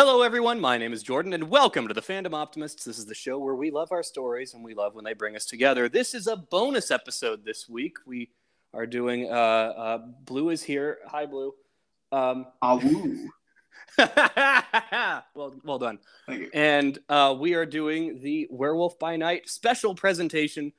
Hello, 0.00 0.22
everyone. 0.22 0.60
My 0.60 0.78
name 0.78 0.92
is 0.92 1.02
Jordan, 1.02 1.32
and 1.32 1.50
welcome 1.50 1.88
to 1.88 1.92
the 1.92 2.00
Fandom 2.00 2.32
Optimists. 2.32 2.84
This 2.84 3.00
is 3.00 3.06
the 3.06 3.16
show 3.16 3.36
where 3.40 3.56
we 3.56 3.72
love 3.72 3.90
our 3.90 4.04
stories 4.04 4.54
and 4.54 4.62
we 4.62 4.72
love 4.72 4.94
when 4.94 5.04
they 5.04 5.12
bring 5.12 5.34
us 5.34 5.44
together. 5.44 5.88
This 5.88 6.14
is 6.14 6.28
a 6.28 6.36
bonus 6.36 6.92
episode 6.92 7.44
this 7.44 7.68
week. 7.68 7.96
We 8.06 8.30
are 8.72 8.86
doing 8.86 9.28
uh, 9.28 9.34
uh, 9.34 9.98
Blue 10.24 10.50
is 10.50 10.62
here. 10.62 10.98
Hi, 11.08 11.26
Blue. 11.26 11.52
Um, 12.12 12.46
Awoo. 12.62 13.26
well, 15.34 15.56
well 15.64 15.78
done. 15.80 15.98
Thank 16.28 16.42
you. 16.42 16.50
And 16.54 16.96
uh, 17.08 17.34
we 17.36 17.54
are 17.54 17.66
doing 17.66 18.22
the 18.22 18.46
Werewolf 18.52 19.00
by 19.00 19.16
Night 19.16 19.48
special 19.48 19.96
presentation 19.96 20.72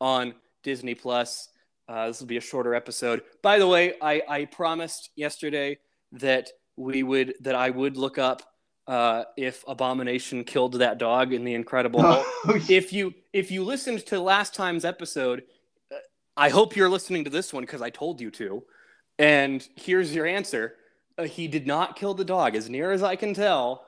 on 0.00 0.34
Disney 0.64 0.96
Plus. 0.96 1.48
Uh, 1.88 2.08
this 2.08 2.18
will 2.18 2.26
be 2.26 2.38
a 2.38 2.40
shorter 2.40 2.74
episode. 2.74 3.22
By 3.40 3.60
the 3.60 3.68
way, 3.68 3.94
I, 4.02 4.20
I 4.28 4.44
promised 4.46 5.10
yesterday 5.14 5.78
that 6.10 6.48
we 6.76 7.04
would 7.04 7.34
that 7.38 7.54
I 7.54 7.70
would 7.70 7.96
look 7.96 8.18
up 8.18 8.42
uh, 8.86 9.24
if 9.36 9.64
Abomination 9.66 10.44
killed 10.44 10.74
that 10.74 10.98
dog 10.98 11.32
in 11.32 11.44
the 11.44 11.54
Incredible 11.54 12.02
Hulk. 12.02 12.26
if 12.68 12.92
you 12.92 13.14
if 13.32 13.50
you 13.50 13.64
listened 13.64 14.04
to 14.06 14.20
last 14.20 14.54
time's 14.54 14.84
episode, 14.84 15.42
uh, 15.92 15.96
I 16.36 16.50
hope 16.50 16.76
you're 16.76 16.90
listening 16.90 17.24
to 17.24 17.30
this 17.30 17.52
one 17.52 17.62
because 17.62 17.82
I 17.82 17.90
told 17.90 18.20
you 18.20 18.30
to. 18.32 18.64
And 19.18 19.66
here's 19.76 20.14
your 20.14 20.26
answer: 20.26 20.74
uh, 21.16 21.24
He 21.24 21.48
did 21.48 21.66
not 21.66 21.96
kill 21.96 22.14
the 22.14 22.24
dog, 22.24 22.54
as 22.56 22.68
near 22.68 22.92
as 22.92 23.02
I 23.02 23.16
can 23.16 23.34
tell. 23.34 23.86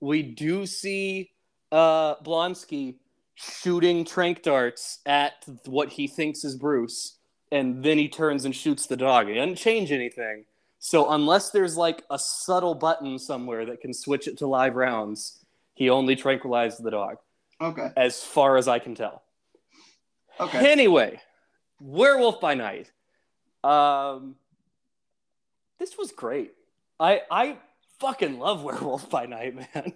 We 0.00 0.22
do 0.22 0.66
see 0.66 1.30
uh, 1.72 2.16
Blonsky 2.16 2.96
shooting 3.34 4.04
trank 4.04 4.42
darts 4.42 5.00
at 5.06 5.44
what 5.64 5.90
he 5.90 6.06
thinks 6.06 6.44
is 6.44 6.54
Bruce, 6.54 7.18
and 7.50 7.82
then 7.82 7.98
he 7.98 8.08
turns 8.08 8.44
and 8.44 8.54
shoots 8.54 8.86
the 8.86 8.96
dog. 8.96 9.28
It 9.28 9.34
doesn't 9.34 9.56
change 9.56 9.90
anything. 9.90 10.44
So 10.78 11.10
unless 11.10 11.50
there's 11.50 11.76
like 11.76 12.04
a 12.10 12.18
subtle 12.18 12.74
button 12.74 13.18
somewhere 13.18 13.66
that 13.66 13.80
can 13.80 13.92
switch 13.94 14.28
it 14.28 14.38
to 14.38 14.46
live 14.46 14.76
rounds, 14.76 15.44
he 15.74 15.90
only 15.90 16.16
tranquilized 16.16 16.82
the 16.82 16.90
dog, 16.90 17.16
okay. 17.60 17.88
as 17.96 18.22
far 18.22 18.56
as 18.56 18.68
I 18.68 18.78
can 18.78 18.94
tell. 18.94 19.22
Okay. 20.38 20.70
Anyway, 20.70 21.20
Werewolf 21.80 22.40
by 22.40 22.54
Night. 22.54 22.92
Um, 23.64 24.36
this 25.78 25.96
was 25.98 26.12
great. 26.12 26.52
I 27.00 27.22
I 27.30 27.56
fucking 28.00 28.38
love 28.38 28.62
Werewolf 28.62 29.08
by 29.10 29.26
Night, 29.26 29.54
man. 29.56 29.92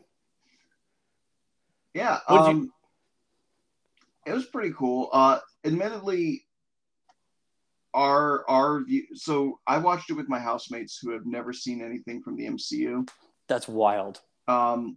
Yeah. 1.94 2.18
What'd 2.26 2.46
you- 2.46 2.52
Um, 2.62 2.72
it 4.26 4.32
was 4.32 4.46
pretty 4.46 4.72
cool. 4.76 5.08
Uh, 5.12 5.40
admittedly, 5.64 6.44
our 7.94 8.48
our 8.48 8.84
view. 8.84 9.04
So 9.14 9.58
I 9.66 9.78
watched 9.78 10.10
it 10.10 10.14
with 10.14 10.28
my 10.28 10.38
housemates 10.38 10.98
who 11.00 11.12
have 11.12 11.26
never 11.26 11.52
seen 11.52 11.82
anything 11.82 12.22
from 12.22 12.36
the 12.36 12.46
MCU. 12.46 13.08
That's 13.48 13.68
wild. 13.68 14.20
Um, 14.48 14.96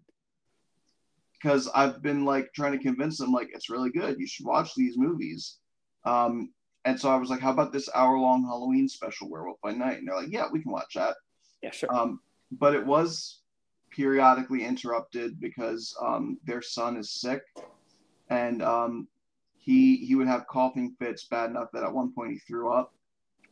because 1.33 1.69
I've 1.75 2.01
been 2.01 2.23
like 2.23 2.53
trying 2.53 2.71
to 2.71 2.77
convince 2.77 3.17
them 3.17 3.33
like 3.33 3.49
it's 3.53 3.69
really 3.69 3.89
good. 3.89 4.17
You 4.19 4.27
should 4.27 4.45
watch 4.45 4.75
these 4.75 4.97
movies. 4.97 5.57
Um, 6.05 6.53
and 6.85 6.99
so 6.99 7.09
I 7.09 7.15
was 7.17 7.29
like, 7.29 7.39
how 7.39 7.51
about 7.51 7.73
this 7.73 7.89
hour 7.93 8.17
long 8.17 8.43
Halloween 8.43 8.87
special, 8.87 9.29
Werewolf 9.29 9.59
by 9.61 9.71
Night? 9.71 9.99
And 9.99 10.07
they're 10.07 10.15
like, 10.15 10.31
yeah, 10.31 10.45
we 10.51 10.61
can 10.61 10.71
watch 10.71 10.93
that. 10.95 11.15
Yeah, 11.61 11.71
sure. 11.71 11.93
Um, 11.93 12.19
but 12.51 12.75
it 12.75 12.85
was 12.85 13.39
periodically 13.89 14.65
interrupted 14.65 15.39
because 15.39 15.95
um, 16.01 16.37
their 16.45 16.61
son 16.61 16.97
is 16.97 17.11
sick, 17.11 17.41
and 18.29 18.61
um, 18.61 19.07
he 19.63 19.97
he 19.97 20.15
would 20.15 20.27
have 20.27 20.45
coughing 20.47 20.95
fits 20.99 21.25
bad 21.25 21.49
enough 21.49 21.69
that 21.73 21.83
at 21.83 21.93
one 21.93 22.11
point 22.13 22.31
he 22.33 22.39
threw 22.39 22.71
up. 22.71 22.93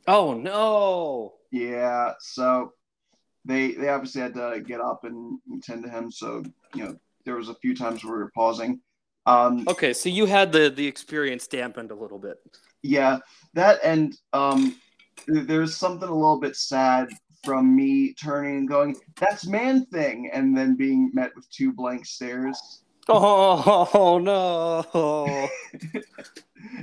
oh 0.07 0.33
no. 0.33 1.33
Yeah, 1.51 2.13
so 2.19 2.73
they 3.45 3.71
they 3.73 3.89
obviously 3.89 4.21
had 4.21 4.33
to 4.35 4.61
get 4.65 4.81
up 4.81 5.03
and 5.03 5.39
tend 5.63 5.83
to 5.83 5.89
him. 5.89 6.11
So 6.11 6.43
you 6.75 6.83
know 6.85 6.95
there 7.25 7.35
was 7.35 7.49
a 7.49 7.55
few 7.55 7.75
times 7.75 8.03
where 8.03 8.13
we 8.13 8.19
were 8.23 8.31
pausing. 8.35 8.79
Um, 9.25 9.65
Okay, 9.67 9.93
so 9.93 10.09
you 10.09 10.25
had 10.25 10.51
the 10.51 10.69
the 10.69 10.87
experience 10.87 11.47
dampened 11.47 11.91
a 11.91 11.95
little 11.95 12.17
bit. 12.19 12.37
yeah, 12.83 13.19
that 13.53 13.79
and 13.83 14.15
um, 14.33 14.75
there's 15.27 15.75
something 15.77 16.09
a 16.09 16.13
little 16.13 16.39
bit 16.39 16.55
sad 16.55 17.09
from 17.43 17.75
me 17.75 18.13
turning 18.13 18.57
and 18.59 18.67
going, 18.69 18.95
"That's 19.19 19.45
man 19.47 19.85
thing," 19.87 20.29
and 20.33 20.57
then 20.57 20.75
being 20.75 21.11
met 21.13 21.35
with 21.35 21.49
two 21.51 21.71
blank 21.73 22.05
stares. 22.05 22.83
Oh 23.07 24.19
no. 24.23 25.49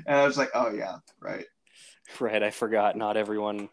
and 0.07 0.17
I 0.17 0.27
was 0.27 0.37
like, 0.37 0.51
"Oh 0.55 0.71
yeah, 0.71 0.97
right." 1.21 1.47
right, 2.21 2.43
I 2.43 2.51
forgot. 2.51 2.97
Not 2.97 3.17
everyone 3.17 3.69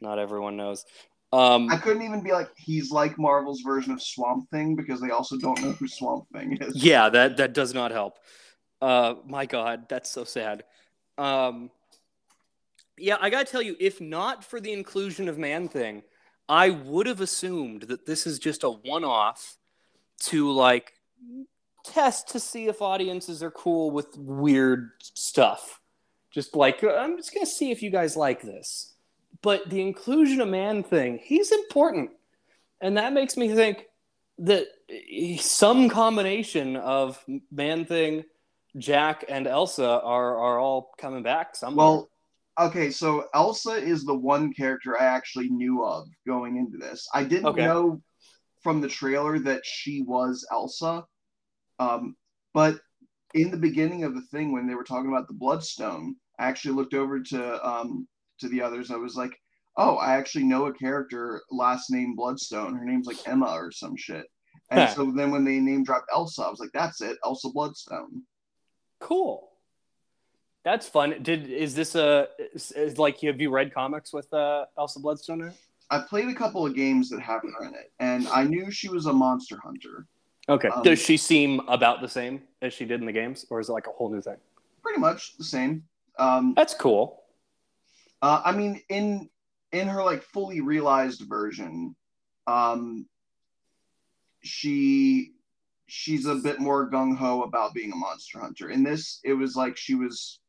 not 0.00 0.18
everyone 0.18 0.56
knows. 0.56 0.84
Um 1.32 1.70
I 1.70 1.76
couldn't 1.76 2.02
even 2.02 2.22
be 2.22 2.32
like, 2.32 2.48
"He's 2.56 2.90
like 2.90 3.18
Marvel's 3.18 3.60
version 3.60 3.92
of 3.92 4.02
Swamp 4.02 4.48
Thing" 4.50 4.76
because 4.76 5.00
they 5.00 5.10
also 5.10 5.36
don't 5.36 5.60
know 5.60 5.72
who 5.72 5.86
Swamp 5.86 6.26
Thing 6.32 6.58
is. 6.60 6.82
yeah, 6.82 7.08
that 7.10 7.36
that 7.36 7.52
does 7.52 7.74
not 7.74 7.90
help. 7.90 8.18
Uh 8.80 9.14
my 9.26 9.46
god, 9.46 9.88
that's 9.88 10.10
so 10.10 10.24
sad. 10.24 10.64
Um 11.16 11.70
Yeah, 12.96 13.18
I 13.20 13.30
got 13.30 13.46
to 13.46 13.52
tell 13.52 13.62
you 13.62 13.76
if 13.78 14.00
not 14.00 14.44
for 14.44 14.60
the 14.60 14.72
inclusion 14.72 15.28
of 15.28 15.38
Man 15.38 15.68
Thing, 15.68 16.02
I 16.48 16.70
would 16.70 17.06
have 17.06 17.20
assumed 17.20 17.82
that 17.82 18.06
this 18.06 18.26
is 18.26 18.38
just 18.38 18.64
a 18.64 18.70
one-off 18.70 19.58
to 20.22 20.50
like 20.50 20.94
test 21.92 22.28
to 22.28 22.40
see 22.40 22.66
if 22.66 22.82
audiences 22.82 23.42
are 23.42 23.50
cool 23.50 23.90
with 23.90 24.16
weird 24.16 24.90
stuff. 25.02 25.80
Just 26.30 26.54
like 26.54 26.84
uh, 26.84 26.94
I'm 26.94 27.16
just 27.16 27.32
going 27.34 27.44
to 27.44 27.50
see 27.50 27.70
if 27.70 27.82
you 27.82 27.90
guys 27.90 28.16
like 28.16 28.42
this. 28.42 28.94
But 29.42 29.70
the 29.70 29.80
inclusion 29.80 30.40
of 30.40 30.48
Man 30.48 30.82
Thing, 30.82 31.18
he's 31.22 31.52
important. 31.52 32.10
And 32.80 32.96
that 32.96 33.12
makes 33.12 33.36
me 33.36 33.54
think 33.54 33.86
that 34.38 34.66
some 35.40 35.88
combination 35.88 36.76
of 36.76 37.24
Man 37.50 37.84
Thing, 37.84 38.24
Jack, 38.76 39.24
and 39.28 39.46
Elsa 39.46 40.00
are 40.02 40.36
are 40.36 40.58
all 40.58 40.92
coming 40.98 41.22
back 41.22 41.56
somewhere. 41.56 41.86
Well, 41.86 42.08
okay, 42.60 42.90
so 42.90 43.26
Elsa 43.34 43.74
is 43.76 44.04
the 44.04 44.14
one 44.14 44.52
character 44.52 45.00
I 45.00 45.04
actually 45.06 45.48
knew 45.48 45.84
of 45.84 46.06
going 46.26 46.56
into 46.56 46.78
this. 46.78 47.08
I 47.14 47.24
didn't 47.24 47.46
Okay. 47.46 47.64
know 47.64 48.00
from 48.62 48.80
the 48.80 48.88
trailer 48.88 49.38
that 49.40 49.64
she 49.64 50.02
was 50.02 50.46
Elsa. 50.52 51.04
Um, 51.78 52.16
but 52.54 52.78
in 53.34 53.50
the 53.50 53.56
beginning 53.56 54.04
of 54.04 54.14
the 54.14 54.22
thing, 54.22 54.52
when 54.52 54.66
they 54.66 54.74
were 54.74 54.84
talking 54.84 55.10
about 55.10 55.28
the 55.28 55.34
Bloodstone, 55.34 56.16
I 56.38 56.46
actually 56.48 56.74
looked 56.74 56.94
over 56.94 57.20
to 57.20 57.68
um, 57.68 58.08
to 58.40 58.48
the 58.48 58.62
others. 58.62 58.90
I 58.90 58.96
was 58.96 59.16
like, 59.16 59.32
"Oh, 59.76 59.96
I 59.96 60.14
actually 60.16 60.44
know 60.44 60.66
a 60.66 60.72
character 60.72 61.42
last 61.50 61.90
name 61.90 62.16
Bloodstone. 62.16 62.74
Her 62.74 62.84
name's 62.84 63.06
like 63.06 63.26
Emma 63.26 63.46
or 63.46 63.70
some 63.70 63.96
shit." 63.96 64.26
And 64.70 64.90
so 64.90 65.10
then 65.10 65.30
when 65.30 65.44
they 65.44 65.60
name 65.60 65.82
dropped 65.82 66.10
Elsa, 66.12 66.42
I 66.42 66.50
was 66.50 66.60
like, 66.60 66.72
"That's 66.72 67.00
it, 67.00 67.16
Elsa 67.24 67.48
Bloodstone." 67.50 68.22
cool. 69.00 69.50
That's 70.64 70.88
fun. 70.88 71.22
Did 71.22 71.50
is 71.50 71.74
this 71.74 71.94
a 71.94 72.28
is, 72.52 72.72
is 72.72 72.98
like 72.98 73.20
have 73.20 73.40
you 73.40 73.50
read 73.50 73.72
comics 73.72 74.12
with 74.12 74.32
uh, 74.34 74.66
Elsa 74.76 75.00
Bloodstone? 75.00 75.52
I 75.90 76.00
played 76.00 76.28
a 76.28 76.34
couple 76.34 76.66
of 76.66 76.74
games 76.74 77.08
that 77.10 77.20
have 77.20 77.40
her 77.42 77.64
in 77.64 77.74
it, 77.74 77.92
and 78.00 78.28
I 78.28 78.44
knew 78.44 78.70
she 78.70 78.88
was 78.88 79.06
a 79.06 79.12
monster 79.12 79.58
hunter. 79.62 80.06
Okay. 80.48 80.68
Um, 80.68 80.82
Does 80.82 80.98
she 80.98 81.16
seem 81.16 81.60
about 81.68 82.00
the 82.00 82.08
same 82.08 82.42
as 82.62 82.72
she 82.72 82.84
did 82.84 83.00
in 83.00 83.06
the 83.06 83.12
games, 83.12 83.44
or 83.50 83.60
is 83.60 83.68
it 83.68 83.72
like 83.72 83.86
a 83.86 83.90
whole 83.90 84.10
new 84.10 84.22
thing? 84.22 84.36
Pretty 84.82 85.00
much 85.00 85.36
the 85.36 85.44
same. 85.44 85.84
Um, 86.18 86.54
That's 86.56 86.74
cool. 86.74 87.22
uh, 88.22 88.42
I 88.44 88.52
mean, 88.52 88.80
in 88.88 89.28
in 89.72 89.88
her 89.88 90.02
like 90.02 90.22
fully 90.22 90.60
realized 90.60 91.22
version, 91.28 91.94
um, 92.46 93.06
she 94.42 95.32
she's 95.86 96.26
a 96.26 96.36
bit 96.36 96.60
more 96.60 96.90
gung 96.90 97.16
ho 97.16 97.42
about 97.42 97.74
being 97.74 97.92
a 97.92 97.96
monster 97.96 98.40
hunter. 98.40 98.70
In 98.70 98.82
this, 98.82 99.20
it 99.24 99.34
was 99.34 99.54
like 99.54 99.76
she 99.76 99.94
was 99.94 100.40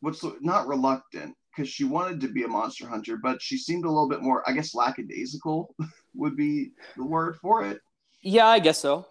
what's 0.00 0.20
the, 0.20 0.36
not 0.40 0.68
reluctant 0.68 1.36
because 1.58 1.68
she 1.68 1.82
wanted 1.82 2.20
to 2.20 2.28
be 2.28 2.44
a 2.44 2.48
monster 2.48 2.86
hunter, 2.86 3.16
but 3.16 3.42
she 3.42 3.58
seemed 3.58 3.84
a 3.84 3.88
little 3.88 4.08
bit 4.08 4.22
more, 4.22 4.48
I 4.48 4.52
guess, 4.52 4.76
lackadaisical 4.76 5.74
would 6.14 6.36
be 6.36 6.70
the 6.96 7.04
word 7.04 7.36
for 7.42 7.64
it. 7.64 7.80
Yeah, 8.22 8.46
I 8.46 8.60
guess 8.60 8.78
so. 8.78 9.06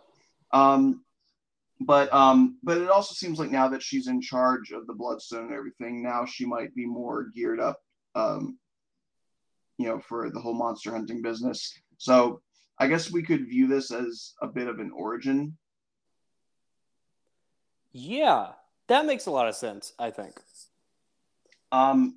Um, 0.53 1.03
but 1.81 2.11
um, 2.13 2.57
but 2.63 2.77
it 2.77 2.89
also 2.89 3.13
seems 3.13 3.37
like 3.37 3.51
now 3.51 3.67
that 3.67 3.83
she's 3.83 4.07
in 4.07 4.21
charge 4.21 4.71
of 4.71 4.87
the 4.87 4.93
Bloodstone 4.93 5.47
and 5.47 5.53
everything, 5.53 6.01
now 6.01 6.25
she 6.25 6.45
might 6.45 6.73
be 6.73 6.85
more 6.85 7.25
geared 7.35 7.59
up, 7.59 7.81
um, 8.15 8.57
you 9.77 9.87
know, 9.87 9.99
for 9.99 10.29
the 10.29 10.39
whole 10.39 10.55
monster 10.55 10.91
hunting 10.91 11.21
business. 11.21 11.77
So 11.97 12.41
I 12.79 12.87
guess 12.87 13.11
we 13.11 13.23
could 13.23 13.49
view 13.49 13.67
this 13.67 13.91
as 13.91 14.35
a 14.41 14.47
bit 14.47 14.67
of 14.67 14.79
an 14.79 14.91
origin. 14.95 15.57
Yeah, 17.91 18.53
that 18.87 19.05
makes 19.05 19.25
a 19.25 19.31
lot 19.31 19.49
of 19.49 19.55
sense. 19.55 19.91
I 19.99 20.11
think 20.11 20.39
Um, 21.71 22.15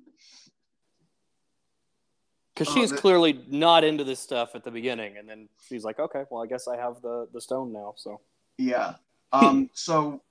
because 2.53 2.67
Oh, 2.69 2.73
she's 2.73 2.89
that- 2.91 2.99
clearly 2.99 3.43
not 3.47 3.83
into 3.83 4.03
this 4.03 4.19
stuff 4.19 4.55
at 4.55 4.63
the 4.63 4.71
beginning, 4.71 5.17
and 5.17 5.27
then 5.27 5.49
she's 5.67 5.83
like, 5.83 5.99
"Okay, 5.99 6.25
well, 6.29 6.43
I 6.43 6.47
guess 6.47 6.67
I 6.67 6.77
have 6.77 7.01
the 7.01 7.27
the 7.33 7.41
stone 7.41 7.71
now." 7.71 7.93
So 7.97 8.21
yeah. 8.57 8.95
Um, 9.33 9.69
so 9.73 10.21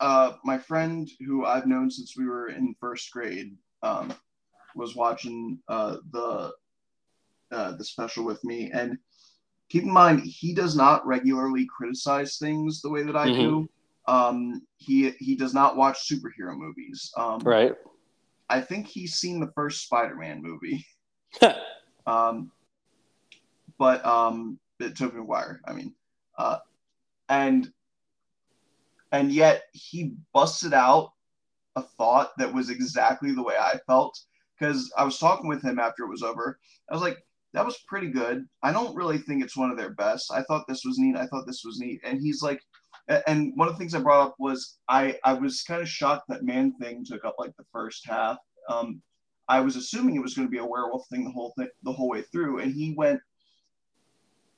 uh, 0.00 0.34
my 0.44 0.58
friend 0.58 1.10
who 1.26 1.44
I've 1.44 1.66
known 1.66 1.90
since 1.90 2.16
we 2.16 2.26
were 2.26 2.48
in 2.50 2.74
first 2.80 3.10
grade 3.10 3.56
um, 3.82 4.14
was 4.76 4.94
watching 4.94 5.58
uh, 5.68 5.96
the 6.12 6.52
uh, 7.50 7.72
the 7.72 7.84
special 7.84 8.24
with 8.24 8.42
me, 8.44 8.70
and 8.72 8.98
keep 9.68 9.82
in 9.82 9.90
mind 9.92 10.20
he 10.20 10.54
does 10.54 10.76
not 10.76 11.04
regularly 11.06 11.66
criticize 11.66 12.36
things 12.38 12.80
the 12.80 12.90
way 12.90 13.02
that 13.02 13.16
I 13.16 13.28
Mhm. 13.28 13.34
do. 13.40 13.70
Um, 14.06 14.62
he 14.76 15.10
he 15.18 15.34
does 15.34 15.52
not 15.52 15.76
watch 15.76 16.08
superhero 16.08 16.56
movies. 16.56 17.12
Um, 17.16 17.40
Right. 17.40 17.74
I 18.48 18.60
think 18.62 18.86
he's 18.86 19.16
seen 19.16 19.40
the 19.40 19.52
first 19.54 19.82
Spider-Man 19.84 20.40
movie. 20.42 20.86
Um, 22.06 22.50
but 23.78 24.02
um, 24.06 24.58
the 24.78 24.88
Tobey 24.90 25.18
Maguire, 25.18 25.60
I 25.66 25.74
mean, 25.74 25.94
uh, 26.38 26.58
and 27.28 27.70
and 29.12 29.30
yet 29.30 29.64
he 29.72 30.14
busted 30.32 30.72
out 30.72 31.12
a 31.76 31.82
thought 31.82 32.30
that 32.38 32.52
was 32.52 32.70
exactly 32.70 33.32
the 33.32 33.42
way 33.42 33.56
I 33.58 33.78
felt 33.86 34.18
because 34.58 34.90
I 34.96 35.04
was 35.04 35.18
talking 35.18 35.48
with 35.48 35.62
him 35.62 35.78
after 35.78 36.04
it 36.04 36.10
was 36.10 36.22
over. 36.22 36.58
I 36.90 36.94
was 36.94 37.02
like, 37.02 37.18
"That 37.52 37.66
was 37.66 37.78
pretty 37.86 38.10
good. 38.10 38.46
I 38.62 38.72
don't 38.72 38.96
really 38.96 39.18
think 39.18 39.44
it's 39.44 39.56
one 39.56 39.70
of 39.70 39.76
their 39.76 39.92
best. 39.92 40.32
I 40.32 40.42
thought 40.42 40.66
this 40.66 40.84
was 40.86 40.98
neat. 40.98 41.14
I 41.14 41.26
thought 41.26 41.46
this 41.46 41.62
was 41.64 41.78
neat." 41.78 42.00
And 42.04 42.22
he's 42.22 42.42
like, 42.42 42.62
and 43.26 43.52
one 43.54 43.68
of 43.68 43.74
the 43.74 43.78
things 43.78 43.94
I 43.94 44.00
brought 44.00 44.28
up 44.28 44.36
was 44.38 44.78
I 44.88 45.18
I 45.24 45.34
was 45.34 45.62
kind 45.62 45.82
of 45.82 45.88
shocked 45.88 46.24
that 46.28 46.42
Man 46.42 46.72
Thing 46.80 47.04
took 47.04 47.24
up 47.24 47.36
like 47.38 47.54
the 47.56 47.66
first 47.72 48.06
half. 48.06 48.38
Um, 48.68 49.02
I 49.48 49.60
was 49.60 49.76
assuming 49.76 50.16
it 50.16 50.22
was 50.22 50.34
going 50.34 50.46
to 50.46 50.52
be 50.52 50.58
a 50.58 50.66
werewolf 50.66 51.06
thing 51.08 51.24
the 51.24 51.30
whole 51.30 51.52
thing 51.58 51.68
the 51.82 51.92
whole 51.92 52.08
way 52.08 52.22
through, 52.22 52.60
and 52.60 52.72
he 52.72 52.94
went. 52.96 53.20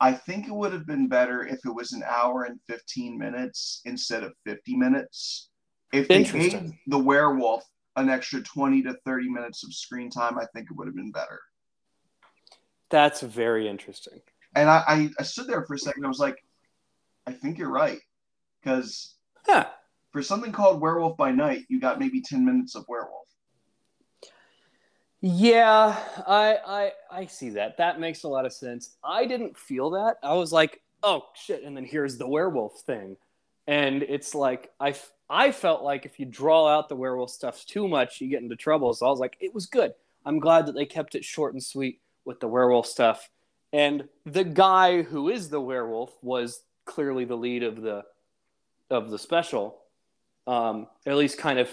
I 0.03 0.13
think 0.15 0.49
it 0.49 0.55
would 0.55 0.73
have 0.73 0.87
been 0.87 1.09
better 1.09 1.47
if 1.47 1.59
it 1.65 1.75
was 1.75 1.93
an 1.93 2.03
hour 2.09 2.45
and 2.45 2.59
15 2.69 3.19
minutes 3.19 3.83
instead 3.85 4.25
of 4.25 4.33
50 4.47 4.75
minutes. 4.77 5.51
If 5.93 6.09
they 6.09 6.25
gave 6.25 6.73
the 6.87 6.99
werewolf 6.99 7.65
an 7.97 8.09
extra 8.09 8.41
20 8.41 8.83
to 8.85 8.97
30 9.05 9.29
minutes 9.29 9.63
of 9.63 9.75
screen 9.75 10.09
time, 10.09 10.39
I 10.39 10.47
think 10.55 10.69
it 10.71 10.77
would 10.77 10.87
have 10.87 10.97
been 10.97 11.13
better. 11.13 11.39
That's 12.89 13.21
very 13.21 13.69
interesting. 13.69 14.21
And 14.55 14.71
I, 14.71 14.83
I, 14.87 15.11
I 15.19 15.23
stood 15.23 15.47
there 15.49 15.65
for 15.67 15.75
a 15.75 15.79
second. 15.79 16.05
I 16.05 16.09
was 16.09 16.19
like, 16.19 16.43
I 17.27 17.33
think 17.33 17.59
you're 17.59 17.71
right. 17.71 18.01
Because 18.63 19.17
Huh. 19.47 19.67
for 20.13 20.23
something 20.23 20.53
called 20.53 20.81
Werewolf 20.81 21.17
by 21.17 21.31
Night, 21.31 21.65
you 21.69 21.81
got 21.81 22.01
maybe 22.01 22.21
10 22.21 22.45
minutes 22.45 22.75
of 22.75 22.85
werewolf. 22.89 23.29
Yeah, 25.23 25.99
I 26.27 26.57
I 26.67 26.93
I 27.11 27.27
see 27.27 27.51
that. 27.51 27.77
That 27.77 28.01
makes 28.01 28.23
a 28.23 28.29
lot 28.29 28.47
of 28.47 28.53
sense. 28.53 28.97
I 29.05 29.27
didn't 29.27 29.57
feel 29.57 29.91
that. 29.91 30.17
I 30.23 30.35
was 30.35 30.53
like, 30.53 30.81
"Oh 31.03 31.27
shit!" 31.35 31.63
And 31.63 31.77
then 31.77 31.85
here's 31.85 32.17
the 32.17 32.27
werewolf 32.27 32.81
thing, 32.83 33.17
and 33.67 34.03
it's 34.03 34.35
like 34.35 34.71
I 34.81 34.95
I 35.29 35.53
felt 35.53 35.83
like 35.83 36.07
if 36.07 36.19
you 36.19 36.27
draw 36.27 36.69
out 36.69 36.89
the 36.89 36.97
werewolf 36.97 37.31
stuff 37.31 37.65
too 37.67 37.87
much, 37.87 38.21
you 38.21 38.29
get 38.29 38.43
into 38.43 38.57
trouble. 38.57 38.95
So 38.95 39.07
I 39.07 39.11
was 39.11 39.21
like, 39.21 39.37
it 39.41 39.55
was 39.55 39.67
good. 39.67 39.93
I'm 40.27 40.41
glad 40.41 40.67
that 40.67 40.73
they 40.73 40.87
kept 40.87 41.15
it 41.15 41.25
short 41.25 41.53
and 41.53 41.63
sweet 41.63 42.01
with 42.25 42.41
the 42.41 42.49
werewolf 42.49 42.87
stuff. 42.87 43.29
And 43.73 44.09
the 44.27 44.43
guy 44.45 45.03
who 45.03 45.29
is 45.29 45.49
the 45.49 45.61
werewolf 45.61 46.13
was 46.23 46.63
clearly 46.85 47.25
the 47.25 47.37
lead 47.37 47.63
of 47.63 47.81
the 47.81 48.03
of 48.91 49.11
the 49.11 49.19
special, 49.19 49.83
um, 50.47 50.89
at 51.07 51.17
least 51.17 51.39
kind 51.39 51.59
of 51.61 51.71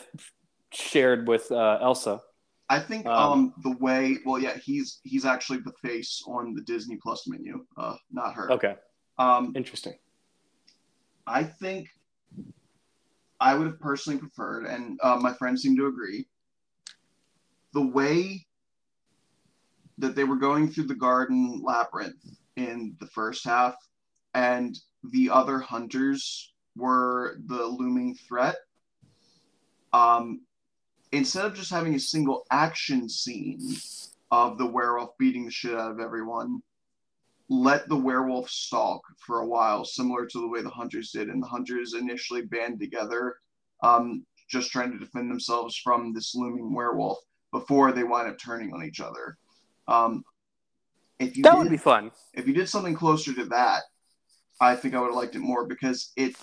shared 0.71 1.27
with 1.27 1.51
uh, 1.51 1.79
Elsa. 1.81 2.21
I 2.69 2.79
think 2.79 3.05
Um, 3.05 3.31
um, 3.31 3.53
the 3.63 3.77
way 3.77 4.17
well 4.25 4.41
yeah 4.41 4.57
he's 4.57 4.99
he's 5.03 5.25
actually 5.25 5.59
the 5.59 5.73
face 5.81 6.21
on 6.27 6.53
the 6.53 6.61
Disney 6.61 6.97
Plus 6.97 7.27
menu, 7.27 7.65
uh, 7.77 7.95
not 8.11 8.33
her. 8.33 8.51
Okay, 8.51 8.75
Um, 9.17 9.53
interesting. 9.55 9.95
I 11.25 11.43
think 11.43 11.89
I 13.39 13.53
would 13.53 13.67
have 13.67 13.79
personally 13.79 14.19
preferred, 14.19 14.65
and 14.65 14.99
uh, 15.03 15.17
my 15.17 15.33
friends 15.33 15.61
seem 15.61 15.75
to 15.77 15.87
agree, 15.87 16.27
the 17.73 17.85
way 17.85 18.45
that 19.97 20.15
they 20.15 20.23
were 20.23 20.35
going 20.37 20.69
through 20.69 20.85
the 20.85 20.95
garden 20.95 21.61
labyrinth 21.63 22.23
in 22.55 22.95
the 22.99 23.07
first 23.07 23.43
half, 23.45 23.75
and 24.33 24.77
the 25.11 25.29
other 25.29 25.59
hunters 25.59 26.53
were 26.75 27.37
the 27.45 27.63
looming 27.65 28.15
threat. 28.27 28.55
Um, 29.93 30.41
instead 31.11 31.45
of 31.45 31.53
just 31.53 31.71
having 31.71 31.95
a 31.95 31.99
single 31.99 32.45
action 32.51 33.07
scene 33.09 33.59
of 34.31 34.57
the 34.57 34.65
werewolf 34.65 35.17
beating 35.17 35.45
the 35.45 35.51
shit 35.51 35.73
out 35.73 35.91
of 35.91 35.99
everyone, 35.99 36.61
let 37.49 37.87
the 37.87 37.95
werewolf 37.95 38.49
stalk 38.49 39.01
for 39.25 39.39
a 39.39 39.47
while, 39.47 39.85
similar 39.85 40.25
to 40.25 40.41
the 40.41 40.47
way 40.47 40.61
the 40.61 40.69
hunters 40.69 41.11
did. 41.11 41.29
And 41.29 41.41
the 41.41 41.47
hunters 41.47 41.93
initially 41.93 42.41
band 42.41 42.79
together, 42.79 43.37
um, 43.83 44.25
just 44.49 44.71
trying 44.71 44.91
to 44.91 44.97
defend 44.99 45.31
themselves 45.31 45.77
from 45.77 46.13
this 46.13 46.35
looming 46.35 46.73
werewolf 46.73 47.19
before 47.51 47.91
they 47.93 48.03
wind 48.03 48.27
up 48.29 48.37
turning 48.37 48.73
on 48.73 48.83
each 48.83 48.99
other. 48.99 49.37
Um, 49.87 50.25
if 51.19 51.37
you 51.37 51.43
That 51.43 51.53
did, 51.53 51.59
would 51.59 51.69
be 51.69 51.77
fun. 51.77 52.11
if 52.33 52.47
you 52.47 52.53
did 52.53 52.67
something 52.67 52.93
closer 52.95 53.33
to 53.33 53.45
that, 53.45 53.83
I 54.59 54.75
think 54.75 54.93
I 54.93 54.99
would 54.99 55.07
have 55.07 55.15
liked 55.15 55.35
it 55.35 55.39
more 55.39 55.65
because 55.65 56.11
it, 56.17 56.35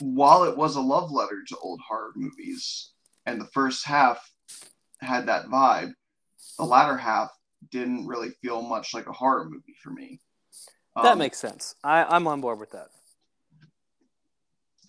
while 0.00 0.42
it 0.44 0.56
was 0.56 0.74
a 0.74 0.80
love 0.80 1.12
letter 1.12 1.42
to 1.48 1.56
old 1.58 1.80
horror 1.86 2.12
movies, 2.16 2.90
and 3.26 3.40
the 3.40 3.48
first 3.52 3.86
half 3.86 4.18
had 5.00 5.26
that 5.26 5.46
vibe, 5.46 5.92
the 6.58 6.64
latter 6.64 6.96
half 6.96 7.30
didn't 7.70 8.06
really 8.06 8.30
feel 8.42 8.62
much 8.62 8.92
like 8.94 9.06
a 9.06 9.12
horror 9.12 9.44
movie 9.48 9.74
for 9.82 9.90
me. 9.90 10.20
That 10.96 11.12
Um, 11.12 11.18
makes 11.18 11.38
sense. 11.38 11.74
I, 11.82 12.04
I'm 12.04 12.26
on 12.26 12.40
board 12.40 12.60
with 12.60 12.70
that. 12.72 12.88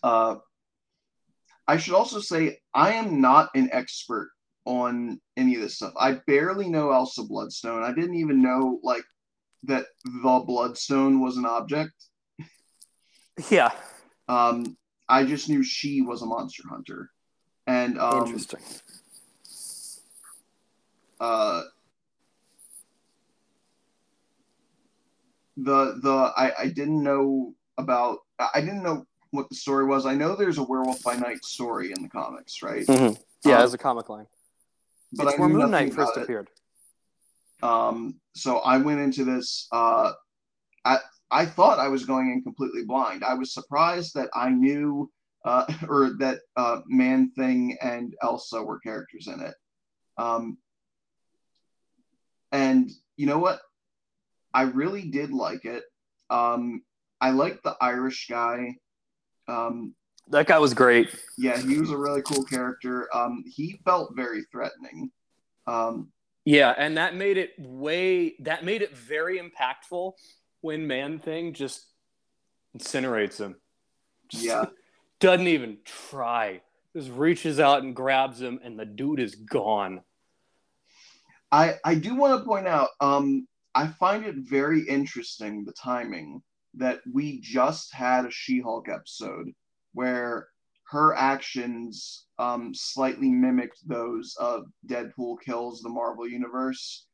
Uh, 0.04 0.36
I 1.68 1.78
should 1.78 1.96
also 1.96 2.20
say 2.20 2.60
I 2.74 2.94
am 2.94 3.22
not 3.22 3.50
an 3.56 3.70
expert 3.72 4.30
on 4.66 5.20
any 5.38 5.56
of 5.56 5.62
this 5.62 5.76
stuff. 5.76 5.94
I 6.00 6.20
barely 6.28 6.70
know 6.70 6.92
Elsa 6.92 7.24
Bloodstone. 7.24 7.84
I 7.84 7.92
didn't 7.94 8.16
even 8.16 8.42
know 8.42 8.80
like 8.84 9.04
that 9.64 9.86
the 10.04 10.44
Bloodstone 10.46 11.22
was 11.22 11.38
an 11.38 11.46
object. 11.46 11.94
Yeah, 13.50 13.72
Um, 14.30 14.78
I 15.10 15.26
just 15.26 15.50
knew 15.50 15.62
she 15.62 16.02
was 16.02 16.22
a 16.22 16.26
monster 16.26 16.64
hunter, 16.70 17.12
and 17.68 18.00
um, 18.00 18.26
interesting. 18.26 18.60
uh, 21.20 21.64
the 25.58 26.00
the 26.02 26.34
I, 26.36 26.52
I 26.60 26.68
didn't 26.68 27.02
know 27.02 27.54
about 27.78 28.20
I 28.40 28.60
didn't 28.62 28.84
know 28.84 29.06
what 29.32 29.50
the 29.50 29.56
story 29.56 29.86
was. 29.86 30.06
I 30.06 30.16
know 30.16 30.36
there's 30.36 30.58
a 30.58 30.64
Werewolf 30.64 31.02
by 31.04 31.16
Night 31.16 31.44
story 31.44 31.92
in 31.96 32.02
the 32.04 32.10
comics, 32.10 32.62
right? 32.62 32.86
Mhm. 32.88 33.20
Yeah, 33.44 33.60
Um, 33.60 33.64
as 33.64 33.74
a 33.74 33.78
comic 33.78 34.10
line. 34.10 34.28
but 35.14 35.28
it's 35.28 35.36
I 35.38 35.40
where 35.40 35.50
Moon 35.50 35.72
Knight 35.72 35.94
first 35.94 36.18
it. 36.18 36.24
appeared. 36.24 36.50
Um, 37.64 38.20
so 38.36 38.58
I 38.60 38.78
went 38.78 39.00
into 39.00 39.24
this. 39.24 39.68
Uh, 39.72 40.12
I 40.84 41.00
I 41.32 41.46
thought 41.46 41.80
I 41.80 41.88
was 41.88 42.06
going 42.06 42.32
in 42.32 42.44
completely 42.44 42.84
blind. 42.84 43.24
I 43.24 43.34
was 43.34 43.54
surprised 43.54 44.14
that 44.16 44.30
I 44.34 44.50
knew, 44.50 45.12
uh, 45.46 45.66
or 45.90 46.12
that 46.20 46.40
uh, 46.58 46.82
Man 46.88 47.32
Thing 47.38 47.78
and 47.82 48.14
Elsa 48.22 48.62
were 48.62 48.80
characters 48.80 49.28
in 49.28 49.40
it. 49.40 49.54
Um, 50.18 50.58
and 52.52 52.90
you 53.16 53.28
know 53.28 53.40
what? 53.40 53.60
I 54.54 54.64
really 54.64 55.04
did 55.10 55.32
like 55.32 55.66
it. 55.66 55.84
Um, 56.30 56.82
I 57.22 57.32
liked 57.32 57.64
the 57.64 57.76
Irish 57.82 58.28
guy. 58.30 58.76
Um, 59.48 59.94
That 60.30 60.48
guy 60.48 60.58
was 60.60 60.74
great. 60.74 61.14
yeah, 61.38 61.58
he 61.58 61.78
was 61.80 61.92
a 61.92 61.98
really 61.98 62.22
cool 62.22 62.44
character. 62.46 63.08
Um, 63.16 63.44
he 63.48 63.80
felt 63.86 64.16
very 64.16 64.44
threatening. 64.52 65.12
Um, 65.68 66.12
Yeah, 66.46 66.74
and 66.78 66.98
that 66.98 67.16
made 67.16 67.38
it 67.38 67.52
way 67.58 68.36
that 68.40 68.64
made 68.64 68.82
it 68.82 68.96
very 68.96 69.40
impactful 69.40 70.14
when 70.62 70.88
Man 70.88 71.20
Thing 71.20 71.54
just 71.54 71.86
incinerates 72.78 73.40
him. 73.40 73.56
Just 74.30 74.44
Yeah. 74.44 74.66
doesn't 75.20 75.48
even 75.48 75.78
try. 75.84 76.62
Just 76.96 77.12
reaches 77.12 77.60
out 77.60 77.84
and 77.84 77.96
grabs 77.96 78.42
him, 78.42 78.60
and 78.64 78.80
the 78.80 78.86
dude 78.86 79.20
is 79.20 79.36
gone. 79.36 80.02
I 81.52 81.76
I 81.84 81.96
do 81.96 82.16
want 82.16 82.40
to 82.40 82.46
point 82.46 82.68
out 82.68 82.90
um 83.00 83.48
I 83.74 83.88
find 83.88 84.26
it 84.26 84.36
very 84.38 84.82
interesting 84.88 85.64
the 85.64 85.74
timing 85.74 86.42
that 86.76 87.02
we 87.12 87.40
just 87.42 87.94
had 87.94 88.26
a 88.26 88.32
She-Hulk 88.32 88.90
episode 88.90 89.52
where 89.94 90.50
her 90.90 91.16
actions 91.16 92.26
um 92.40 92.74
slightly 92.74 93.30
mimicked 93.30 93.88
those 93.88 94.36
of 94.40 94.66
Deadpool 94.88 95.38
kills 95.46 95.82
the 95.82 95.90
Marvel 95.90 96.28
universe 96.28 97.08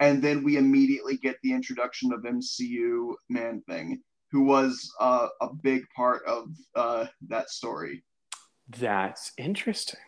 and 0.00 0.22
then 0.22 0.42
we 0.44 0.56
immediately 0.56 1.16
get 1.16 1.36
the 1.42 1.52
introduction 1.52 2.12
of 2.12 2.20
MCU 2.20 3.14
Man 3.28 3.62
Thing 3.68 4.02
who 4.32 4.44
was 4.44 4.90
uh, 5.00 5.28
a 5.40 5.48
big 5.62 5.82
part 5.94 6.22
of 6.26 6.48
uh, 6.74 7.06
that 7.28 7.48
story 7.50 8.02
That's 8.78 9.32
interesting. 9.38 10.00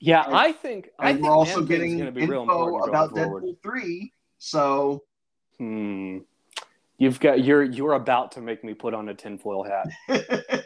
Yeah, 0.00 0.24
And- 0.26 0.34
I 0.34 0.52
think 0.52 0.90
I 0.98 1.10
and 1.10 1.18
think 1.18 1.28
we're 1.28 1.34
also 1.34 1.62
getting 1.62 1.98
info 2.00 2.78
about 2.88 3.10
forward. 3.10 3.44
Deadpool 3.44 3.62
3 3.62 4.12
so 4.38 5.02
Hmm. 5.58 6.18
You've 6.98 7.20
got 7.20 7.42
you're 7.44 7.62
you're 7.62 7.92
about 7.94 8.32
to 8.32 8.40
make 8.40 8.64
me 8.64 8.74
put 8.74 8.92
on 8.94 9.08
a 9.08 9.14
tinfoil 9.14 9.62
hat. 9.64 9.86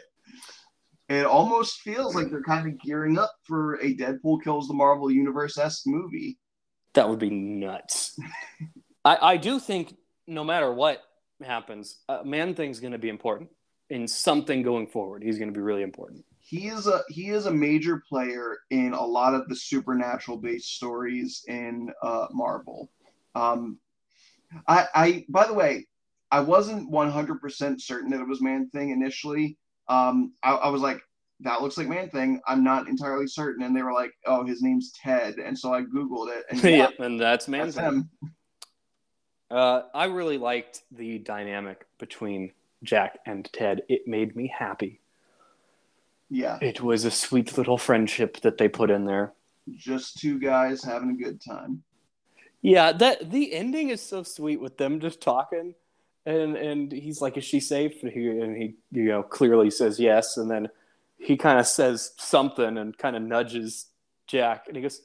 it 1.09 1.25
almost 1.25 1.79
feels 1.81 2.15
like 2.15 2.29
they're 2.29 2.43
kind 2.43 2.67
of 2.67 2.79
gearing 2.79 3.17
up 3.17 3.31
for 3.43 3.75
a 3.81 3.95
Deadpool 3.95 4.43
kills 4.43 4.67
the 4.67 4.73
Marvel 4.73 5.09
Universe 5.11 5.57
esque 5.57 5.87
movie. 5.87 6.37
That 6.93 7.07
would 7.09 7.19
be 7.19 7.29
nuts. 7.29 8.19
I, 9.05 9.17
I 9.33 9.37
do 9.37 9.59
think 9.59 9.95
no 10.27 10.43
matter 10.43 10.71
what 10.73 11.01
happens, 11.43 11.97
uh, 12.07 12.21
Man 12.23 12.53
Thing's 12.53 12.79
going 12.79 12.93
to 12.93 12.99
be 12.99 13.09
important 13.09 13.49
in 13.89 14.07
something 14.07 14.61
going 14.61 14.87
forward. 14.87 15.23
He's 15.23 15.37
going 15.37 15.49
to 15.49 15.57
be 15.57 15.61
really 15.61 15.83
important. 15.83 16.23
He 16.39 16.67
is 16.67 16.87
a 16.87 17.01
he 17.09 17.29
is 17.29 17.45
a 17.45 17.53
major 17.53 18.01
player 18.09 18.57
in 18.71 18.93
a 18.93 19.05
lot 19.05 19.35
of 19.35 19.47
the 19.49 19.55
supernatural 19.55 20.37
based 20.37 20.75
stories 20.75 21.43
in 21.47 21.91
uh, 22.01 22.27
Marvel. 22.31 22.89
Um, 23.35 23.77
I, 24.67 24.87
I 24.95 25.25
by 25.29 25.45
the 25.45 25.53
way, 25.53 25.85
I 26.31 26.39
wasn't 26.39 26.89
one 26.89 27.11
hundred 27.11 27.39
percent 27.41 27.81
certain 27.81 28.09
that 28.11 28.21
it 28.21 28.27
was 28.27 28.41
Man 28.41 28.69
Thing 28.69 28.89
initially. 28.89 29.57
Um, 29.87 30.33
I, 30.43 30.53
I 30.53 30.69
was 30.69 30.81
like, 30.81 31.01
that 31.41 31.61
looks 31.61 31.77
like 31.77 31.87
Man 31.87 32.09
Thing. 32.09 32.41
I'm 32.47 32.63
not 32.63 32.87
entirely 32.87 33.27
certain, 33.27 33.63
and 33.63 33.75
they 33.75 33.83
were 33.83 33.93
like, 33.93 34.11
oh, 34.25 34.43
his 34.43 34.61
name's 34.61 34.91
Ted, 34.91 35.35
and 35.35 35.57
so 35.57 35.73
I 35.73 35.81
googled 35.83 36.35
it, 36.35 36.45
and 36.49 36.63
yeah, 36.63 36.89
and 36.99 37.19
that's 37.19 37.47
Man 37.47 37.65
that's 37.65 37.77
Thing. 37.77 38.09
Uh, 39.49 39.83
I 39.93 40.05
really 40.05 40.37
liked 40.37 40.83
the 40.91 41.17
dynamic 41.19 41.85
between 41.97 42.51
Jack 42.83 43.19
and 43.25 43.49
Ted. 43.51 43.81
It 43.89 44.07
made 44.07 44.35
me 44.35 44.53
happy. 44.55 44.99
Yeah, 46.29 46.59
It 46.61 46.81
was 46.81 47.05
a 47.05 47.11
sweet 47.11 47.57
little 47.57 47.77
friendship 47.79 48.41
that 48.41 48.57
they 48.59 48.67
put 48.67 48.91
in 48.91 49.05
there. 49.05 49.33
just 49.75 50.19
two 50.19 50.39
guys 50.39 50.83
having 50.83 51.09
a 51.09 51.15
good 51.23 51.41
time. 51.41 51.81
Yeah, 52.61 52.91
that 52.91 53.31
the 53.31 53.53
ending 53.53 53.89
is 53.89 54.01
so 54.01 54.21
sweet 54.21 54.59
with 54.61 54.77
them 54.77 54.99
just 54.99 55.21
talking, 55.21 55.73
and 56.25 56.55
and 56.57 56.91
he's 56.91 57.21
like, 57.21 57.37
"Is 57.37 57.45
she 57.45 57.59
safe?" 57.59 58.03
And 58.03 58.11
he, 58.11 58.27
and 58.27 58.55
he 58.55 58.75
you 58.91 59.05
know 59.05 59.23
clearly 59.23 59.71
says 59.71 59.99
yes, 59.99 60.37
and 60.37 60.51
then 60.51 60.67
he 61.17 61.35
kind 61.37 61.57
of 61.57 61.65
says 61.67 62.11
something 62.17 62.77
and 62.77 62.95
kind 62.97 63.15
of 63.15 63.21
nudges 63.23 63.87
Jack, 64.27 64.65
and 64.67 64.75
he 64.75 64.81
goes, 64.83 65.01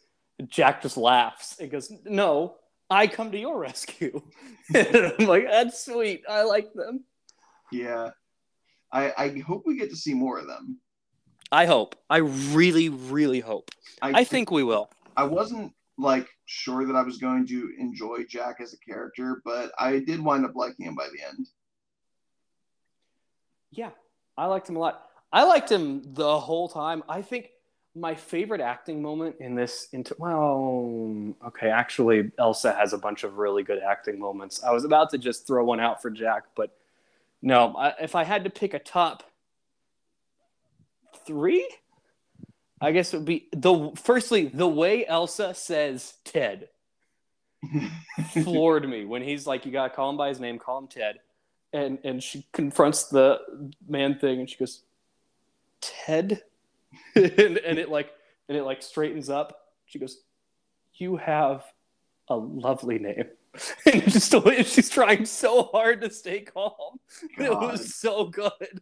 Jack 0.48 0.82
just 0.82 0.96
laughs. 0.96 1.56
He 1.58 1.68
goes, 1.68 1.90
"No, 2.04 2.56
I 2.94 3.06
come 3.06 3.32
to 3.32 3.38
your 3.38 3.58
rescue." 3.58 4.22
I'm 4.74 5.26
like, 5.26 5.46
"That's 5.50 5.84
sweet. 5.84 6.22
I 6.28 6.42
like 6.42 6.72
them." 6.72 7.04
Yeah, 7.72 8.10
I 8.92 9.12
I 9.16 9.38
hope 9.46 9.64
we 9.66 9.76
get 9.76 9.90
to 9.90 9.96
see 9.96 10.14
more 10.14 10.38
of 10.38 10.46
them. 10.46 10.80
I 11.52 11.66
hope. 11.66 11.96
I 12.10 12.18
really, 12.18 12.88
really 12.88 13.40
hope. 13.40 13.70
I 14.02 14.24
think 14.24 14.50
we 14.50 14.64
will. 14.64 14.90
I 15.16 15.24
wasn't 15.24 15.72
like 15.96 16.28
sure 16.46 16.84
that 16.86 16.96
I 16.96 17.02
was 17.02 17.18
going 17.18 17.46
to 17.46 17.72
enjoy 17.78 18.24
Jack 18.28 18.56
as 18.60 18.74
a 18.74 18.78
character, 18.78 19.40
but 19.44 19.72
I 19.78 20.00
did 20.00 20.20
wind 20.20 20.44
up 20.44 20.56
liking 20.56 20.86
him 20.86 20.94
by 20.94 21.06
the 21.12 21.24
end. 21.24 21.46
Yeah, 23.70 23.90
I 24.36 24.46
liked 24.46 24.68
him 24.68 24.76
a 24.76 24.80
lot. 24.80 25.06
I 25.32 25.44
liked 25.44 25.70
him 25.70 26.02
the 26.14 26.38
whole 26.38 26.68
time. 26.68 27.02
I 27.08 27.22
think 27.22 27.50
my 27.94 28.14
favorite 28.14 28.60
acting 28.60 29.00
moment 29.00 29.36
in 29.38 29.54
this 29.54 29.88
into 29.92 30.16
well, 30.18 31.34
okay, 31.46 31.70
actually 31.70 32.32
Elsa 32.38 32.72
has 32.72 32.92
a 32.92 32.98
bunch 32.98 33.22
of 33.22 33.38
really 33.38 33.62
good 33.62 33.80
acting 33.80 34.18
moments. 34.18 34.62
I 34.64 34.72
was 34.72 34.84
about 34.84 35.10
to 35.10 35.18
just 35.18 35.46
throw 35.46 35.64
one 35.64 35.80
out 35.80 36.02
for 36.02 36.10
Jack, 36.10 36.44
but 36.56 36.76
no, 37.40 37.74
I, 37.76 37.94
if 38.00 38.14
I 38.14 38.24
had 38.24 38.44
to 38.44 38.50
pick 38.50 38.74
a 38.74 38.78
top 38.78 39.22
3, 41.26 41.68
I 42.80 42.92
guess 42.92 43.14
it 43.14 43.18
would 43.18 43.26
be 43.26 43.48
the 43.52 43.92
firstly 43.96 44.46
the 44.46 44.68
way 44.68 45.06
Elsa 45.06 45.54
says 45.54 46.14
Ted 46.24 46.68
floored 48.32 48.88
me 48.88 49.04
when 49.04 49.22
he's 49.22 49.46
like, 49.46 49.64
"You 49.64 49.72
gotta 49.72 49.94
call 49.94 50.10
him 50.10 50.16
by 50.16 50.28
his 50.28 50.40
name, 50.40 50.58
call 50.58 50.78
him 50.78 50.88
Ted," 50.88 51.20
and 51.72 51.98
and 52.04 52.22
she 52.22 52.46
confronts 52.52 53.04
the 53.04 53.40
man 53.88 54.18
thing, 54.18 54.40
and 54.40 54.50
she 54.50 54.56
goes, 54.56 54.82
"Ted," 55.80 56.42
and, 57.14 57.58
and 57.58 57.78
it 57.78 57.88
like 57.88 58.10
and 58.48 58.56
it 58.56 58.64
like 58.64 58.82
straightens 58.82 59.30
up. 59.30 59.58
She 59.86 59.98
goes, 59.98 60.18
"You 60.94 61.16
have 61.16 61.64
a 62.28 62.36
lovely 62.36 62.98
name," 62.98 63.26
and 63.92 64.02
just 64.10 64.30
the 64.30 64.40
way 64.40 64.62
she's 64.62 64.90
trying 64.90 65.24
so 65.26 65.64
hard 65.64 66.00
to 66.02 66.10
stay 66.10 66.40
calm, 66.40 66.98
it 67.38 67.50
was 67.50 67.94
so 67.94 68.26
good. 68.26 68.80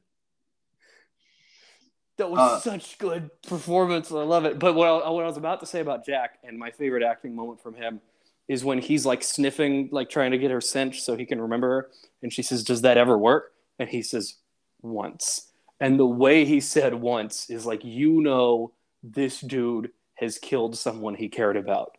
That 2.19 2.31
was 2.31 2.39
Uh, 2.41 2.61
such 2.61 2.99
good 2.99 3.31
performance. 3.43 4.13
I 4.13 4.23
love 4.23 4.45
it. 4.45 4.59
But 4.59 4.75
what 4.75 4.87
I, 4.87 5.09
what 5.11 5.25
I 5.25 5.27
was 5.27 5.39
about 5.39 5.61
to 5.61 5.67
say 5.67 5.81
about 5.81 6.05
Jack 6.05 6.39
and 6.45 6.59
my 6.59 6.71
favorite 6.71 7.03
acting 7.03 7.35
moment 7.35 7.63
from 7.63 7.75
him 7.75 8.01
is 8.49 8.65
when 8.65 8.79
he's 8.79 9.07
like 9.07 9.23
sniffing, 9.23 9.89
like 9.93 10.11
trying 10.11 10.31
to 10.33 10.39
get 10.39 10.51
her 10.51 10.61
scent 10.61 10.95
so 10.97 11.17
he 11.17 11.25
can 11.25 11.41
remember 11.41 11.69
her. 11.69 11.91
And 12.23 12.33
she 12.33 12.43
says, 12.43 12.65
Does 12.65 12.83
that 12.83 12.99
ever 12.99 13.17
work? 13.17 13.53
And 13.79 13.89
he 13.89 14.03
says, 14.03 14.35
Once. 14.83 15.52
And 15.83 15.99
the 15.99 16.07
way 16.07 16.45
he 16.45 16.61
said 16.61 16.95
once 16.95 17.51
is 17.51 17.67
like, 17.67 17.85
you 17.85 18.21
know, 18.21 18.73
this 19.03 19.41
dude 19.41 19.91
has 20.15 20.39
killed 20.39 20.79
someone 20.79 21.17
he 21.17 21.29
cared 21.29 21.57
about 21.57 21.99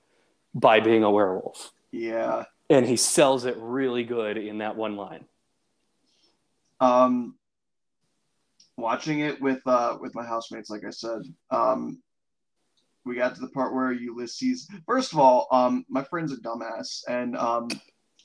by 0.56 0.80
being 0.80 1.04
a 1.04 1.12
werewolf. 1.12 1.74
Yeah. 1.92 2.46
And 2.70 2.86
he 2.86 2.96
sells 2.96 3.44
it 3.44 3.58
really 3.58 4.06
good 4.06 4.38
in 4.38 4.60
that 4.60 4.78
one 4.78 4.96
line. 4.96 5.26
Um, 6.80 7.36
watching 8.78 9.20
it 9.20 9.42
with 9.42 9.60
uh 9.66 9.98
with 10.00 10.16
my 10.16 10.26
housemates, 10.26 10.70
like 10.70 10.86
I 10.88 10.90
said, 10.90 11.24
um, 11.52 12.02
we 13.04 13.16
got 13.16 13.36
to 13.36 13.42
the 13.42 13.50
part 13.50 13.74
where 13.74 13.92
Ulysses. 13.92 14.66
First 14.88 15.12
of 15.12 15.20
all, 15.20 15.46
um, 15.52 15.86
my 15.90 16.06
friend's 16.06 16.32
a 16.32 16.38
dumbass, 16.38 17.02
and 17.10 17.36
um, 17.36 17.68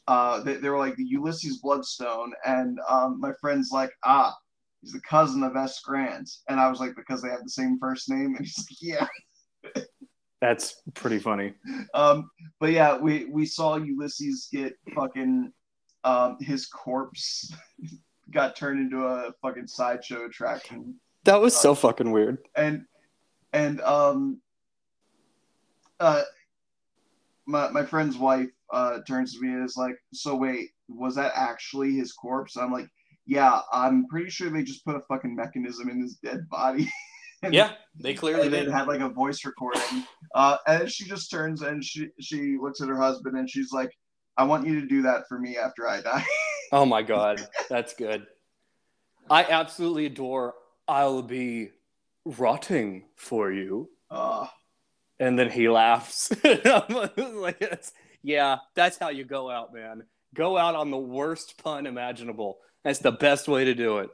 uh, 0.06 0.40
they, 0.40 0.54
they 0.54 0.68
were 0.68 0.78
like 0.78 0.94
the 0.94 1.04
Ulysses 1.04 1.58
Bloodstone, 1.58 2.32
and 2.46 2.78
um, 2.88 3.18
my 3.18 3.32
friend's 3.40 3.72
like, 3.72 3.90
ah, 4.04 4.36
he's 4.80 4.92
the 4.92 5.00
cousin 5.00 5.42
of 5.42 5.56
S. 5.56 5.80
Grant, 5.80 6.30
and 6.48 6.60
I 6.60 6.68
was 6.68 6.80
like, 6.80 6.94
because 6.96 7.22
they 7.22 7.28
have 7.28 7.42
the 7.42 7.50
same 7.50 7.78
first 7.80 8.08
name, 8.08 8.34
and 8.36 8.44
he's 8.44 8.58
like, 8.58 8.78
yeah. 8.80 9.82
That's 10.40 10.80
pretty 10.94 11.18
funny. 11.18 11.54
Um, 11.94 12.30
but 12.60 12.70
yeah, 12.70 12.96
we 12.96 13.24
we 13.26 13.44
saw 13.44 13.76
Ulysses 13.76 14.48
get 14.52 14.74
fucking 14.94 15.52
um 16.04 16.36
his 16.40 16.66
corpse 16.66 17.52
got 18.30 18.54
turned 18.54 18.80
into 18.80 19.04
a 19.04 19.32
fucking 19.42 19.66
sideshow 19.66 20.26
attraction. 20.26 20.94
That 21.24 21.40
was 21.40 21.56
so 21.56 21.74
fucking 21.74 22.10
weird. 22.10 22.38
And 22.54 22.84
and 23.52 23.80
um 23.80 24.40
uh 25.98 26.22
my 27.46 27.70
my 27.70 27.84
friend's 27.84 28.16
wife 28.16 28.50
uh 28.72 29.00
turns 29.08 29.34
to 29.34 29.40
me 29.40 29.48
and 29.48 29.64
is 29.64 29.76
like, 29.76 29.96
so 30.12 30.36
wait, 30.36 30.70
was 30.88 31.16
that 31.16 31.32
actually 31.34 31.94
his 31.94 32.12
corpse? 32.12 32.56
I'm 32.56 32.72
like, 32.72 32.88
yeah, 33.28 33.60
I'm 33.72 34.06
pretty 34.08 34.30
sure 34.30 34.50
they 34.50 34.64
just 34.64 34.84
put 34.84 34.96
a 34.96 35.00
fucking 35.02 35.36
mechanism 35.36 35.88
in 35.90 36.00
his 36.00 36.14
dead 36.16 36.48
body. 36.50 36.90
And- 37.44 37.54
Yeah, 37.54 37.74
they 38.02 38.14
clearly 38.14 38.48
did. 38.48 38.68
had 38.68 38.88
like 38.88 38.98
a 39.00 39.08
voice 39.08 39.44
recording. 39.44 40.02
Uh, 40.34 40.56
and 40.66 40.90
she 40.90 41.04
just 41.04 41.30
turns 41.30 41.62
and 41.62 41.84
she 41.84 42.08
she 42.20 42.56
looks 42.60 42.80
at 42.80 42.88
her 42.88 43.00
husband 43.00 43.36
and 43.38 43.48
she's 43.48 43.70
like, 43.70 43.92
"I 44.36 44.42
want 44.42 44.66
you 44.66 44.80
to 44.80 44.86
do 44.88 45.02
that 45.02 45.28
for 45.28 45.38
me 45.38 45.56
after 45.56 45.86
I 45.88 46.00
die." 46.00 46.24
Oh 46.72 46.84
my 46.84 47.02
god, 47.02 47.46
that's 47.68 47.94
good. 47.94 48.26
I 49.30 49.44
absolutely 49.44 50.06
adore 50.06 50.54
I'll 50.88 51.22
be 51.22 51.70
rotting 52.24 53.04
for 53.14 53.52
you. 53.52 53.88
uh, 54.10 54.46
And 55.20 55.38
then 55.38 55.48
he 55.50 55.68
laughs. 55.68 56.32
Like, 57.16 57.62
yeah, 58.22 58.56
that's 58.74 58.98
how 58.98 59.10
you 59.10 59.24
go 59.24 59.48
out, 59.48 59.72
man. 59.72 60.02
Go 60.34 60.58
out 60.58 60.74
on 60.74 60.90
the 60.90 60.98
worst 60.98 61.62
pun 61.62 61.86
imaginable. 61.86 62.58
That's 62.84 63.00
the 63.00 63.12
best 63.12 63.48
way 63.48 63.64
to 63.64 63.74
do 63.74 63.98
it. 63.98 64.10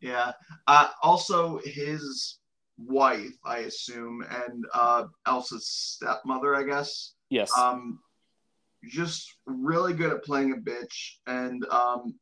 yeah. 0.00 0.32
Uh, 0.66 0.88
also, 1.02 1.60
his 1.64 2.38
wife, 2.78 3.32
I 3.44 3.58
assume, 3.58 4.24
and 4.28 4.64
uh, 4.74 5.04
Elsa's 5.26 5.68
stepmother, 5.68 6.54
I 6.54 6.64
guess. 6.64 7.14
Yes. 7.30 7.50
um, 7.58 7.98
just 8.88 9.34
really 9.46 9.92
good 9.92 10.12
at 10.12 10.24
playing 10.24 10.52
a 10.52 10.56
bitch. 10.56 11.16
And 11.26 11.64
um, 11.66 12.14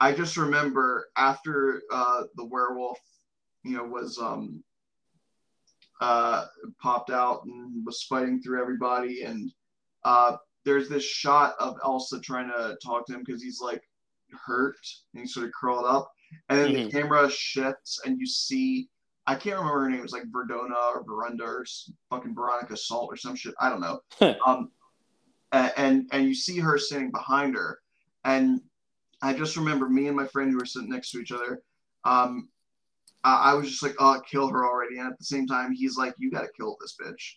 I 0.00 0.12
just 0.12 0.36
remember 0.36 1.08
after 1.16 1.82
uh, 1.90 2.24
the 2.36 2.44
werewolf, 2.44 2.98
you 3.64 3.76
know, 3.76 3.84
was 3.84 4.18
um, 4.18 4.62
uh, 6.00 6.46
popped 6.80 7.10
out 7.10 7.44
and 7.44 7.84
was 7.84 8.02
fighting 8.02 8.40
through 8.40 8.60
everybody, 8.60 9.22
and 9.22 9.50
uh, 10.04 10.36
there's 10.64 10.88
this 10.88 11.04
shot 11.04 11.54
of 11.58 11.76
Elsa 11.84 12.20
trying 12.20 12.48
to 12.48 12.76
talk 12.84 13.06
to 13.06 13.14
him 13.14 13.22
because 13.24 13.42
he's 13.42 13.60
like 13.60 13.82
hurt 14.32 14.76
and 15.12 15.22
he's 15.22 15.34
sort 15.34 15.46
of 15.46 15.52
curled 15.52 15.84
up, 15.86 16.10
and 16.48 16.58
then 16.58 16.72
Mhm. 16.72 16.84
the 16.86 16.90
camera 16.90 17.30
shifts 17.30 18.00
and 18.04 18.18
you 18.18 18.26
see. 18.26 18.88
I 19.28 19.34
can't 19.34 19.58
remember 19.58 19.80
her 19.80 19.90
name. 19.90 19.98
It 19.98 20.02
was 20.02 20.12
like 20.12 20.30
Verdona 20.30 20.94
or 20.94 21.02
Verunda 21.02 21.40
or 21.42 21.66
fucking 22.10 22.32
Veronica 22.32 22.76
Salt 22.76 23.08
or 23.12 23.16
some 23.16 23.34
shit. 23.34 23.54
I 23.60 23.68
don't 23.68 23.80
know 23.80 24.00
um, 24.46 24.70
and 25.50 26.08
and 26.12 26.28
you 26.28 26.32
see 26.34 26.60
her 26.60 26.78
sitting 26.78 27.10
behind 27.10 27.56
her, 27.56 27.80
and 28.24 28.60
I 29.22 29.32
just 29.32 29.56
remember 29.56 29.88
me 29.88 30.06
and 30.06 30.16
my 30.16 30.28
friend 30.28 30.50
who 30.50 30.58
were 30.58 30.64
sitting 30.64 30.90
next 30.90 31.10
to 31.10 31.18
each 31.18 31.32
other. 31.32 31.60
Um, 32.04 32.50
I, 33.24 33.50
I 33.50 33.54
was 33.54 33.68
just 33.68 33.82
like, 33.82 33.96
"Oh, 33.98 34.20
kill 34.30 34.48
her 34.48 34.64
already!" 34.64 34.98
And 34.98 35.08
at 35.10 35.18
the 35.18 35.24
same 35.24 35.48
time, 35.48 35.72
he's 35.72 35.96
like, 35.96 36.14
"You 36.18 36.30
got 36.30 36.42
to 36.42 36.52
kill 36.56 36.76
this 36.80 36.96
bitch. 37.00 37.36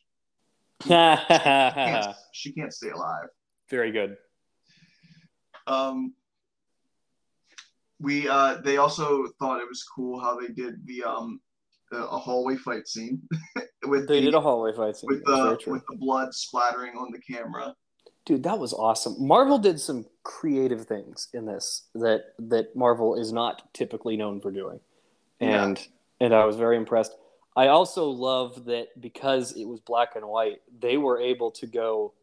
Can't, 0.87 2.15
she 2.33 2.51
can't 2.51 2.71
stay 2.73 2.89
alive." 2.89 3.29
Very 3.67 3.91
good. 3.91 4.15
Um, 5.65 6.13
we 7.99 8.27
uh, 8.27 8.55
they 8.63 8.77
also 8.77 9.27
thought 9.39 9.61
it 9.61 9.67
was 9.69 9.83
cool 9.83 10.19
how 10.19 10.39
they 10.39 10.47
did 10.49 10.85
the 10.85 11.03
um 11.03 11.39
a 11.91 11.97
a 11.97 12.17
hallway 12.19 12.55
fight 12.55 12.87
scene 12.87 13.21
with 13.87 14.07
They 14.07 14.19
the, 14.19 14.21
did 14.21 14.33
a 14.35 14.41
hallway 14.41 14.73
fight 14.73 14.95
scene. 14.97 15.07
with 15.09 15.25
the 15.25 15.59
with 15.67 15.83
the 15.87 15.97
blood 15.97 16.33
splattering 16.33 16.95
on 16.97 17.11
the 17.11 17.19
camera. 17.19 17.75
dude, 18.25 18.43
that 18.43 18.59
was 18.59 18.73
awesome. 18.73 19.15
Marvel 19.19 19.57
did 19.57 19.79
some 19.79 20.05
creative 20.23 20.85
things 20.85 21.27
in 21.33 21.45
this 21.45 21.87
that 21.95 22.33
that 22.39 22.75
Marvel 22.75 23.15
is 23.19 23.31
not 23.33 23.73
typically 23.73 24.17
known 24.17 24.39
for 24.39 24.51
doing, 24.51 24.79
and 25.39 25.77
yeah. 25.79 26.25
and 26.25 26.33
I 26.35 26.45
was 26.45 26.55
very 26.55 26.77
impressed. 26.77 27.15
I 27.55 27.67
also 27.67 28.05
love 28.09 28.65
that 28.65 28.89
because 29.01 29.53
it 29.53 29.65
was 29.65 29.79
black 29.81 30.15
and 30.15 30.25
white, 30.27 30.61
they 30.79 30.97
were 30.97 31.19
able 31.19 31.51
to 31.51 31.67
go 31.67 32.13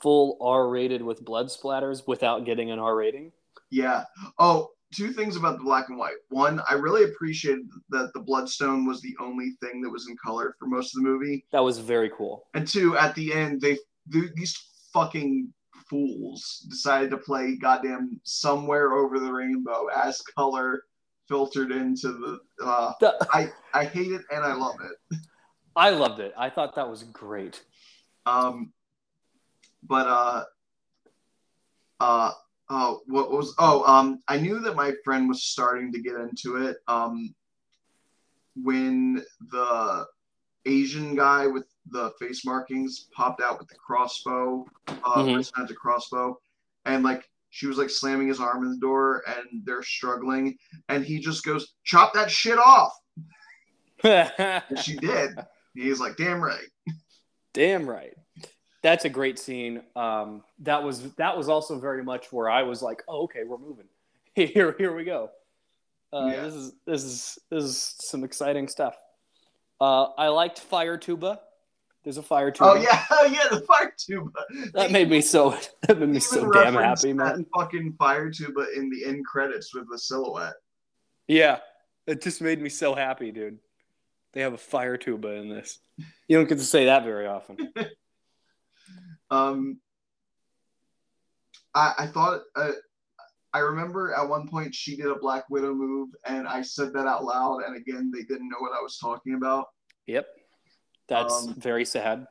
full 0.00 0.38
R 0.40 0.68
rated 0.68 1.02
with 1.02 1.24
blood 1.24 1.46
splatters 1.48 2.06
without 2.06 2.44
getting 2.44 2.70
an 2.70 2.78
R 2.78 2.96
rating. 2.96 3.32
Yeah. 3.70 4.04
Oh, 4.38 4.70
two 4.94 5.12
things 5.12 5.36
about 5.36 5.58
the 5.58 5.64
black 5.64 5.88
and 5.88 5.98
white. 5.98 6.16
One, 6.28 6.60
I 6.68 6.74
really 6.74 7.04
appreciated 7.04 7.68
that 7.90 8.10
the 8.14 8.20
Bloodstone 8.20 8.86
was 8.86 9.00
the 9.00 9.14
only 9.20 9.52
thing 9.62 9.80
that 9.82 9.90
was 9.90 10.08
in 10.08 10.16
color 10.24 10.54
for 10.58 10.66
most 10.66 10.96
of 10.96 11.02
the 11.02 11.08
movie. 11.08 11.44
That 11.52 11.62
was 11.62 11.78
very 11.78 12.10
cool. 12.10 12.46
And 12.54 12.66
two, 12.66 12.96
at 12.96 13.14
the 13.14 13.32
end, 13.32 13.60
they 13.60 13.78
these 14.06 14.56
fucking 14.92 15.52
fools 15.88 16.66
decided 16.68 17.10
to 17.10 17.18
play 17.18 17.56
goddamn 17.56 18.20
somewhere 18.24 18.92
over 18.94 19.18
the 19.18 19.32
rainbow 19.32 19.86
as 19.94 20.20
color 20.36 20.82
filtered 21.28 21.72
into 21.72 22.08
the. 22.08 22.64
Uh, 22.64 22.92
the 23.00 23.28
I 23.32 23.50
I 23.74 23.84
hate 23.84 24.12
it 24.12 24.22
and 24.30 24.44
I 24.44 24.54
love 24.54 24.76
it. 24.80 25.18
I 25.76 25.90
loved 25.90 26.20
it. 26.20 26.34
I 26.36 26.50
thought 26.50 26.74
that 26.74 26.88
was 26.88 27.04
great. 27.04 27.62
Um, 28.26 28.72
but 29.84 30.06
uh, 30.06 30.44
uh, 32.00 32.32
oh, 32.70 33.00
what 33.06 33.30
was? 33.30 33.54
Oh, 33.58 33.82
um, 33.84 34.20
I 34.28 34.38
knew 34.38 34.60
that 34.60 34.76
my 34.76 34.92
friend 35.04 35.28
was 35.28 35.44
starting 35.44 35.92
to 35.92 36.00
get 36.00 36.14
into 36.14 36.56
it. 36.56 36.76
Um, 36.86 37.34
when 38.56 39.22
the 39.50 40.06
Asian 40.66 41.14
guy 41.14 41.46
with 41.46 41.64
the 41.90 42.12
face 42.18 42.44
markings 42.44 43.06
popped 43.12 43.40
out 43.40 43.58
with 43.58 43.68
the 43.68 43.74
crossbow, 43.74 44.66
uh, 44.88 44.92
mm-hmm. 44.94 45.62
a 45.62 45.74
crossbow, 45.74 46.38
and 46.84 47.04
like 47.04 47.28
she 47.50 47.66
was 47.66 47.78
like 47.78 47.90
slamming 47.90 48.28
his 48.28 48.40
arm 48.40 48.64
in 48.64 48.70
the 48.70 48.78
door, 48.78 49.22
and 49.26 49.62
they're 49.64 49.82
struggling, 49.82 50.56
and 50.88 51.04
he 51.04 51.18
just 51.18 51.44
goes, 51.44 51.74
"Chop 51.84 52.12
that 52.14 52.30
shit 52.30 52.58
off." 52.58 52.92
she 54.82 54.96
did. 54.96 55.38
He's 55.74 56.00
like, 56.00 56.16
"Damn 56.16 56.42
right." 56.42 56.68
Damn 57.54 57.88
right. 57.88 58.14
That's 58.88 59.04
a 59.04 59.10
great 59.10 59.38
scene. 59.38 59.82
Um, 59.96 60.42
that 60.60 60.82
was 60.82 61.12
that 61.16 61.36
was 61.36 61.50
also 61.50 61.78
very 61.78 62.02
much 62.02 62.32
where 62.32 62.48
I 62.48 62.62
was 62.62 62.80
like, 62.80 63.02
"Oh, 63.06 63.24
okay, 63.24 63.44
we're 63.44 63.58
moving. 63.58 63.84
Here, 64.34 64.74
here 64.78 64.94
we 64.94 65.04
go." 65.04 65.30
Uh, 66.10 66.30
yeah. 66.32 66.42
This 66.44 66.54
is 66.54 66.72
this 66.86 67.04
is 67.04 67.38
this 67.50 67.64
is 67.64 67.94
some 67.98 68.24
exciting 68.24 68.66
stuff. 68.66 68.96
Uh, 69.78 70.04
I 70.16 70.28
liked 70.28 70.58
Fire 70.58 70.96
Tuba. 70.96 71.38
There's 72.02 72.16
a 72.16 72.22
fire 72.22 72.50
tuba. 72.50 72.70
Oh 72.70 72.74
yeah, 72.76 73.04
oh 73.10 73.26
yeah, 73.26 73.48
the 73.50 73.60
fire 73.66 73.92
tuba. 73.94 74.30
That 74.72 74.90
made 74.90 75.10
me 75.10 75.20
so 75.20 75.58
that 75.82 75.98
made 75.98 76.08
me 76.08 76.20
so 76.20 76.50
damn 76.50 76.72
happy, 76.72 77.12
man. 77.12 77.44
Fucking 77.54 77.96
fire 77.98 78.30
tuba 78.30 78.68
in 78.74 78.88
the 78.88 79.04
end 79.04 79.26
credits 79.26 79.74
with 79.74 79.90
the 79.90 79.98
silhouette. 79.98 80.54
Yeah, 81.26 81.58
it 82.06 82.22
just 82.22 82.40
made 82.40 82.62
me 82.62 82.70
so 82.70 82.94
happy, 82.94 83.32
dude. 83.32 83.58
They 84.32 84.40
have 84.40 84.54
a 84.54 84.58
fire 84.58 84.96
tuba 84.96 85.28
in 85.34 85.50
this. 85.50 85.80
You 86.26 86.38
don't 86.38 86.48
get 86.48 86.56
to 86.56 86.64
say 86.64 86.86
that 86.86 87.04
very 87.04 87.26
often. 87.26 87.70
Um, 89.30 89.78
I, 91.74 91.92
I 91.98 92.06
thought 92.06 92.42
uh, 92.56 92.72
I 93.52 93.60
remember 93.60 94.14
at 94.14 94.28
one 94.28 94.48
point 94.48 94.74
she 94.74 94.96
did 94.96 95.06
a 95.06 95.14
Black 95.16 95.48
Widow 95.50 95.74
move, 95.74 96.10
and 96.26 96.46
I 96.46 96.62
said 96.62 96.92
that 96.92 97.06
out 97.06 97.24
loud, 97.24 97.62
and 97.66 97.76
again 97.76 98.10
they 98.12 98.22
didn't 98.22 98.48
know 98.48 98.58
what 98.60 98.72
I 98.72 98.82
was 98.82 98.98
talking 98.98 99.34
about. 99.34 99.66
Yep. 100.06 100.26
That's 101.08 101.46
um, 101.46 101.54
very 101.54 101.84
sad. 101.84 102.26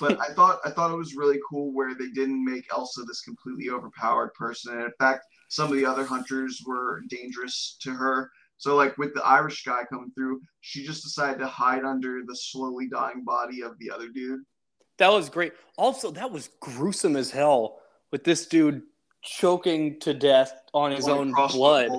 but 0.00 0.18
I 0.20 0.32
thought 0.34 0.60
I 0.64 0.70
thought 0.70 0.92
it 0.92 0.96
was 0.96 1.16
really 1.16 1.38
cool 1.48 1.72
where 1.72 1.94
they 1.94 2.08
didn't 2.08 2.44
make 2.44 2.66
Elsa 2.72 3.02
this 3.02 3.22
completely 3.22 3.70
overpowered 3.70 4.32
person. 4.34 4.74
And 4.74 4.84
in 4.84 4.92
fact, 4.98 5.24
some 5.48 5.70
of 5.70 5.76
the 5.76 5.86
other 5.86 6.04
hunters 6.04 6.62
were 6.66 7.02
dangerous 7.08 7.76
to 7.82 7.90
her. 7.90 8.30
So 8.58 8.76
like 8.76 8.96
with 8.96 9.12
the 9.12 9.24
Irish 9.24 9.64
guy 9.64 9.82
coming 9.90 10.12
through, 10.14 10.40
she 10.60 10.86
just 10.86 11.02
decided 11.02 11.40
to 11.40 11.48
hide 11.48 11.84
under 11.84 12.22
the 12.24 12.36
slowly 12.36 12.88
dying 12.88 13.24
body 13.24 13.62
of 13.62 13.76
the 13.80 13.90
other 13.90 14.08
dude. 14.08 14.40
That 15.02 15.10
was 15.10 15.30
great. 15.30 15.52
Also, 15.76 16.12
that 16.12 16.30
was 16.30 16.50
gruesome 16.60 17.16
as 17.16 17.32
hell 17.32 17.80
with 18.12 18.22
this 18.22 18.46
dude 18.46 18.82
choking 19.20 19.98
to 19.98 20.14
death 20.14 20.54
on 20.72 20.92
his 20.92 21.08
own 21.08 21.32
blood. 21.32 21.90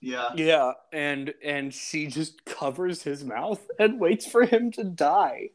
Yeah. 0.00 0.28
Yeah, 0.36 0.70
and 0.92 1.34
and 1.42 1.74
she 1.74 2.06
just 2.06 2.44
covers 2.44 3.02
his 3.02 3.24
mouth 3.24 3.60
and 3.80 3.98
waits 3.98 4.30
for 4.30 4.44
him 4.44 4.70
to 4.72 4.84
die. 4.84 5.50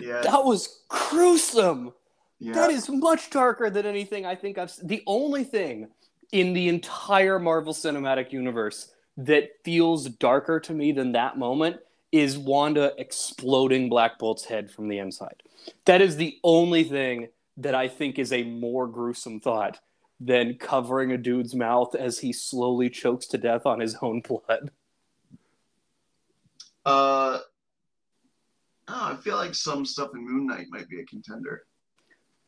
Yeah. 0.00 0.22
That 0.22 0.44
was 0.44 0.80
gruesome. 0.88 1.92
Yeah. 2.40 2.54
That 2.54 2.70
is 2.70 2.88
much 2.88 3.30
darker 3.30 3.70
than 3.70 3.86
anything 3.86 4.26
I 4.26 4.34
think 4.34 4.58
I've 4.58 4.72
the 4.82 5.04
only 5.06 5.44
thing 5.44 5.86
in 6.32 6.52
the 6.52 6.68
entire 6.68 7.38
Marvel 7.38 7.72
Cinematic 7.72 8.32
Universe 8.32 8.90
that 9.18 9.50
feels 9.64 10.08
darker 10.08 10.58
to 10.58 10.72
me 10.72 10.90
than 10.90 11.12
that 11.12 11.38
moment 11.38 11.76
is 12.12 12.38
Wanda 12.38 12.92
exploding 12.98 13.88
Black 13.88 14.18
Bolt's 14.18 14.44
head 14.44 14.70
from 14.70 14.88
the 14.88 14.98
inside. 14.98 15.42
That 15.84 16.00
is 16.00 16.16
the 16.16 16.38
only 16.42 16.84
thing 16.84 17.28
that 17.56 17.74
I 17.74 17.88
think 17.88 18.18
is 18.18 18.32
a 18.32 18.42
more 18.42 18.86
gruesome 18.86 19.40
thought 19.40 19.78
than 20.18 20.54
covering 20.54 21.12
a 21.12 21.18
dude's 21.18 21.54
mouth 21.54 21.94
as 21.94 22.18
he 22.18 22.32
slowly 22.32 22.90
chokes 22.90 23.26
to 23.26 23.38
death 23.38 23.66
on 23.66 23.80
his 23.80 23.96
own 24.02 24.20
blood. 24.20 24.70
Uh, 26.84 27.38
Oh, 28.92 29.12
I 29.12 29.16
feel 29.22 29.36
like 29.36 29.54
some 29.54 29.86
stuff 29.86 30.10
in 30.14 30.26
Moon 30.26 30.46
Knight 30.46 30.66
might 30.68 30.88
be 30.88 31.00
a 31.00 31.04
contender. 31.04 31.62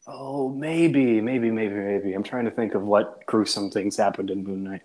Oh, 0.08 0.48
maybe, 0.48 1.20
maybe, 1.20 1.52
maybe, 1.52 1.74
maybe. 1.74 2.14
I'm 2.14 2.24
trying 2.24 2.46
to 2.46 2.50
think 2.50 2.74
of 2.74 2.82
what 2.82 3.24
gruesome 3.26 3.70
things 3.70 3.96
happened 3.96 4.28
in 4.28 4.42
Moon 4.42 4.64
Knight. 4.64 4.82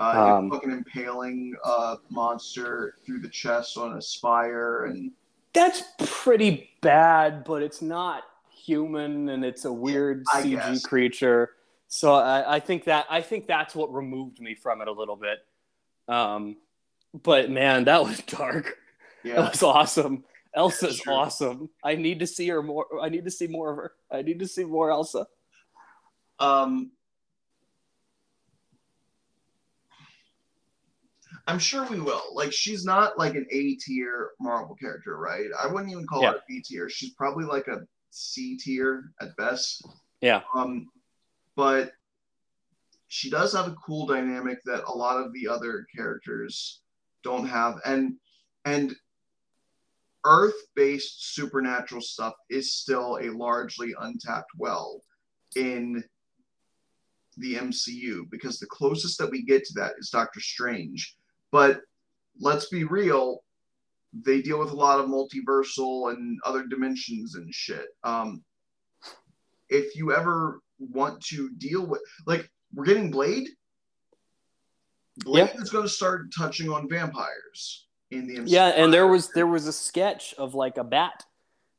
Uh, 0.00 0.36
um, 0.38 0.50
fucking 0.50 0.70
impaling 0.70 1.54
a 1.64 1.96
monster 2.08 2.94
through 3.04 3.18
the 3.18 3.28
chest 3.28 3.76
on 3.76 3.96
a 3.96 4.02
spire, 4.02 4.84
and 4.84 5.10
that's 5.52 5.82
pretty 5.98 6.70
bad. 6.80 7.42
But 7.44 7.62
it's 7.62 7.82
not 7.82 8.22
human, 8.50 9.28
and 9.28 9.44
it's 9.44 9.64
a 9.64 9.72
weird 9.72 10.24
I 10.32 10.42
CG 10.42 10.50
guess. 10.50 10.86
creature. 10.86 11.50
So 11.88 12.14
I, 12.14 12.56
I, 12.56 12.60
think 12.60 12.84
that 12.84 13.06
I 13.08 13.22
think 13.22 13.46
that's 13.46 13.74
what 13.74 13.92
removed 13.92 14.40
me 14.40 14.54
from 14.54 14.82
it 14.82 14.88
a 14.88 14.92
little 14.92 15.16
bit. 15.16 15.38
Um, 16.06 16.56
but 17.14 17.50
man, 17.50 17.84
that 17.84 18.04
was 18.04 18.18
dark. 18.26 18.76
Yeah. 19.24 19.36
That 19.36 19.52
was 19.52 19.62
awesome. 19.62 20.24
Elsa's 20.54 21.02
awesome. 21.08 21.70
I 21.82 21.94
need 21.94 22.20
to 22.20 22.26
see 22.26 22.48
her 22.48 22.62
more. 22.62 22.86
I 23.02 23.08
need 23.08 23.24
to 23.24 23.30
see 23.30 23.46
more 23.46 23.70
of 23.70 23.76
her. 23.76 23.92
I 24.10 24.22
need 24.22 24.38
to 24.40 24.46
see 24.46 24.64
more 24.64 24.90
Elsa. 24.90 25.26
Um, 26.38 26.92
I'm 31.48 31.58
sure 31.58 31.86
we 31.88 31.98
will. 31.98 32.34
Like, 32.34 32.52
she's 32.52 32.84
not 32.84 33.18
like 33.18 33.34
an 33.34 33.46
A 33.50 33.74
tier 33.76 34.32
Marvel 34.38 34.76
character, 34.76 35.16
right? 35.16 35.46
I 35.58 35.66
wouldn't 35.66 35.90
even 35.90 36.06
call 36.06 36.22
yeah. 36.22 36.32
her 36.32 36.36
a 36.36 36.42
B 36.46 36.62
tier. 36.62 36.90
She's 36.90 37.14
probably 37.14 37.46
like 37.46 37.68
a 37.68 37.80
C 38.10 38.58
tier 38.58 39.12
at 39.22 39.34
best. 39.36 39.82
Yeah. 40.20 40.42
Um, 40.54 40.90
but 41.56 41.92
she 43.08 43.30
does 43.30 43.54
have 43.54 43.66
a 43.66 43.76
cool 43.84 44.06
dynamic 44.06 44.58
that 44.64 44.84
a 44.84 44.92
lot 44.92 45.16
of 45.16 45.32
the 45.32 45.48
other 45.48 45.86
characters 45.96 46.82
don't 47.24 47.46
have, 47.48 47.80
and 47.86 48.16
and 48.66 48.94
earth-based 50.26 51.34
supernatural 51.34 52.02
stuff 52.02 52.34
is 52.50 52.74
still 52.74 53.18
a 53.22 53.30
largely 53.30 53.94
untapped 54.00 54.50
well 54.58 55.00
in 55.56 56.04
the 57.38 57.54
MCU 57.54 58.28
because 58.30 58.58
the 58.58 58.66
closest 58.66 59.16
that 59.18 59.30
we 59.30 59.42
get 59.42 59.64
to 59.64 59.74
that 59.74 59.94
is 59.98 60.10
Doctor 60.10 60.40
Strange. 60.40 61.16
But 61.50 61.80
let's 62.38 62.68
be 62.68 62.84
real, 62.84 63.42
they 64.12 64.42
deal 64.42 64.58
with 64.58 64.70
a 64.70 64.76
lot 64.76 65.00
of 65.00 65.06
multiversal 65.06 66.12
and 66.12 66.38
other 66.44 66.66
dimensions 66.66 67.34
and 67.34 67.52
shit. 67.52 67.86
Um, 68.04 68.42
if 69.68 69.96
you 69.96 70.14
ever 70.14 70.60
want 70.78 71.20
to 71.26 71.50
deal 71.58 71.86
with, 71.86 72.00
like, 72.26 72.50
we're 72.74 72.84
getting 72.84 73.10
Blade. 73.10 73.48
Blade 75.18 75.50
is 75.56 75.70
going 75.70 75.84
to 75.84 75.90
start 75.90 76.32
touching 76.36 76.70
on 76.70 76.88
vampires 76.88 77.86
in 78.10 78.26
the 78.26 78.42
yeah 78.48 78.68
and 78.68 78.92
there 78.92 79.06
was 79.06 79.30
there 79.32 79.46
was 79.46 79.66
a 79.66 79.72
sketch 79.72 80.34
of 80.38 80.54
like 80.54 80.78
a 80.78 80.84
bat 80.84 81.24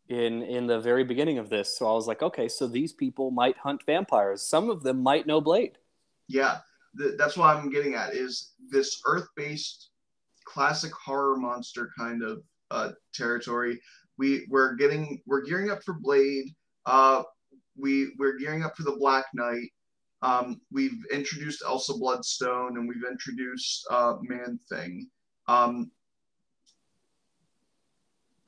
in 0.08 0.44
in 0.44 0.68
the 0.68 0.80
very 0.80 1.04
beginning 1.04 1.38
of 1.38 1.50
this. 1.50 1.78
So 1.78 1.90
i 1.90 1.94
was 1.94 2.08
like 2.08 2.22
okay 2.22 2.48
so 2.48 2.68
these 2.68 2.94
people 2.94 3.32
might 3.32 3.58
hunt 3.58 3.84
vampires. 3.86 4.42
Some 4.42 4.70
of 4.70 4.84
them 4.84 5.02
might 5.02 5.26
know 5.26 5.42
blade. 5.42 5.78
Yeah 6.28 6.60
th- 6.98 7.16
that's 7.18 7.38
what 7.38 7.56
i'm 7.56 7.70
getting 7.70 7.96
at 7.96 8.14
is 8.14 8.54
this 8.70 9.02
earth-based 9.06 9.90
classic 10.46 10.92
horror 10.94 11.38
monster 11.38 11.92
kind 11.98 12.24
of 12.24 12.42
uh, 12.72 12.92
territory 13.14 13.80
we 14.18 14.46
we're 14.50 14.76
getting 14.76 15.22
we're 15.26 15.42
gearing 15.42 15.72
up 15.72 15.84
for 15.84 15.94
blade 15.94 16.54
uh 16.86 17.24
we 17.76 18.14
we're 18.18 18.38
gearing 18.38 18.64
up 18.64 18.76
for 18.76 18.84
the 18.84 18.98
black 19.00 19.26
knight 19.34 19.70
um, 20.22 20.60
we've 20.72 21.06
introduced 21.12 21.64
Elsa 21.66 21.94
Bloodstone 21.94 22.78
and 22.78 22.88
we've 22.88 23.10
introduced 23.10 23.88
uh, 23.90 24.16
Man 24.22 24.60
Thing. 24.70 25.08
Um, 25.48 25.92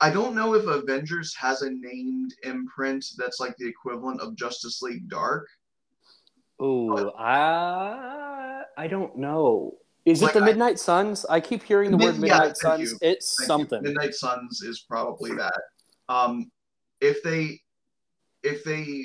I 0.00 0.10
don't 0.10 0.34
know 0.34 0.54
if 0.54 0.66
Avengers 0.66 1.34
has 1.36 1.62
a 1.62 1.70
named 1.70 2.34
imprint 2.42 3.04
that's 3.16 3.40
like 3.40 3.56
the 3.56 3.68
equivalent 3.68 4.20
of 4.20 4.36
Justice 4.36 4.82
League 4.82 5.08
Dark. 5.08 5.46
Ooh, 6.60 7.12
I 7.16 8.21
I 8.76 8.86
don't 8.86 9.16
know. 9.16 9.74
Is 10.04 10.20
Like, 10.22 10.34
it 10.34 10.38
the 10.40 10.44
I- 10.44 10.46
Midnight 10.46 10.78
Suns? 10.80 11.24
I 11.26 11.40
keep 11.40 11.62
hearing 11.62 11.90
the 11.92 11.96
Mid- 11.96 12.06
word 12.06 12.18
Midnight 12.20 12.42
thank 12.42 12.56
Suns. 12.56 12.90
you. 12.92 12.98
It's 13.02 13.36
Thank 13.36 13.40
you. 13.40 13.46
something. 13.46 13.82
Midnight 13.82 14.14
Suns 14.14 14.60
is 14.62 14.80
probably 14.88 15.32
that. 15.36 15.60
Um, 16.08 16.50
if 17.00 17.22
they 17.22 17.60
if 18.42 18.64
they 18.64 19.04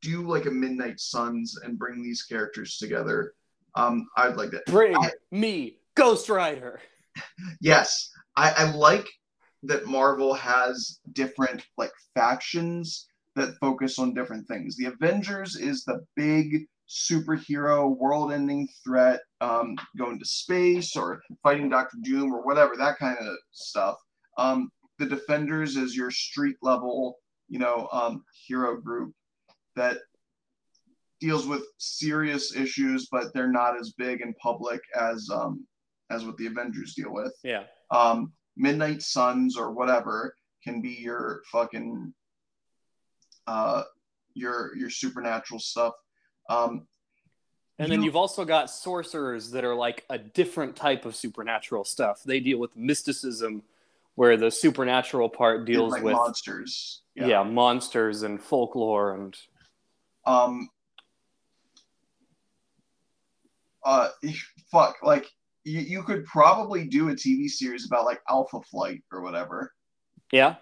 do 0.00 0.22
like 0.26 0.46
a 0.46 0.50
Midnight 0.50 0.98
Suns 1.00 1.58
and 1.62 1.78
bring 1.78 2.02
these 2.02 2.22
characters 2.22 2.78
together, 2.78 3.34
um, 3.74 4.08
I'd 4.16 4.36
like 4.36 4.50
that. 4.52 4.64
Bring 4.66 4.96
I- 4.96 5.10
me 5.30 5.78
Ghost 5.94 6.28
Rider. 6.28 6.80
Yes, 7.60 8.10
I, 8.36 8.52
I 8.56 8.70
like 8.76 9.06
that 9.64 9.86
Marvel 9.86 10.32
has 10.34 11.00
different 11.12 11.64
like 11.76 11.90
factions 12.14 13.08
that 13.34 13.56
focus 13.60 13.98
on 13.98 14.14
different 14.14 14.46
things. 14.46 14.76
The 14.76 14.84
Avengers 14.86 15.56
is 15.56 15.82
the 15.84 16.04
big 16.14 16.66
superhero 16.88 17.96
world-ending 17.96 18.68
threat, 18.84 19.20
um, 19.40 19.76
going 19.96 20.18
to 20.18 20.24
space 20.24 20.96
or 20.96 21.22
fighting 21.42 21.68
Doctor 21.68 21.98
Doom 22.02 22.32
or 22.32 22.42
whatever 22.42 22.76
that 22.76 22.98
kind 22.98 23.18
of 23.20 23.36
stuff. 23.52 23.96
Um, 24.38 24.70
the 24.98 25.06
Defenders 25.06 25.76
is 25.76 25.94
your 25.94 26.10
street 26.10 26.56
level, 26.62 27.18
you 27.48 27.58
know, 27.58 27.88
um, 27.92 28.24
hero 28.46 28.80
group 28.80 29.12
that 29.76 29.98
deals 31.20 31.46
with 31.46 31.62
serious 31.78 32.54
issues, 32.56 33.08
but 33.10 33.32
they're 33.34 33.50
not 33.52 33.78
as 33.78 33.92
big 33.92 34.20
and 34.22 34.36
public 34.38 34.80
as 34.98 35.28
um, 35.32 35.66
as 36.10 36.24
what 36.24 36.36
the 36.36 36.46
Avengers 36.46 36.94
deal 36.94 37.12
with 37.12 37.34
Yeah. 37.42 37.64
um, 37.90 38.32
Midnight 38.56 39.02
Suns 39.02 39.56
or 39.56 39.72
whatever 39.72 40.34
can 40.64 40.80
be 40.80 40.90
your 40.90 41.42
fucking 41.52 42.12
uh, 43.46 43.82
your 44.34 44.76
your 44.76 44.90
supernatural 44.90 45.60
stuff. 45.60 45.94
Um, 46.48 46.86
And 47.80 47.92
then 47.92 48.00
You- 48.00 48.06
you've 48.06 48.16
also 48.16 48.44
got 48.44 48.70
sorcerers 48.70 49.52
that 49.52 49.64
are 49.64 49.74
like 49.74 50.04
a 50.10 50.18
different 50.18 50.74
type 50.74 51.04
of 51.04 51.14
supernatural 51.14 51.84
stuff. 51.84 52.22
They 52.24 52.40
deal 52.40 52.58
with 52.58 52.74
mysticism, 52.76 53.62
where 54.16 54.36
the 54.36 54.50
supernatural 54.50 55.28
part 55.28 55.64
deals 55.64 55.92
like 55.92 56.02
with 56.02 56.14
monsters. 56.14 57.02
yeah. 57.14 57.44
monsters 57.44 58.22
and 58.24 58.42
folklore 58.42 59.14
and 59.14 59.38
Um. 60.24 60.70
Uh, 63.84 64.08
fuck. 64.72 64.96
Like 65.02 65.26
you, 65.64 65.80
you 65.80 66.02
could 66.02 66.24
probably 66.26 66.86
do 66.88 67.08
a 67.10 67.12
TV 67.12 67.48
series 67.48 67.86
about 67.86 68.04
like 68.04 68.20
Alpha 68.28 68.60
Flight 68.62 69.02
or 69.12 69.22
whatever. 69.22 69.72
yeah. 70.32 70.56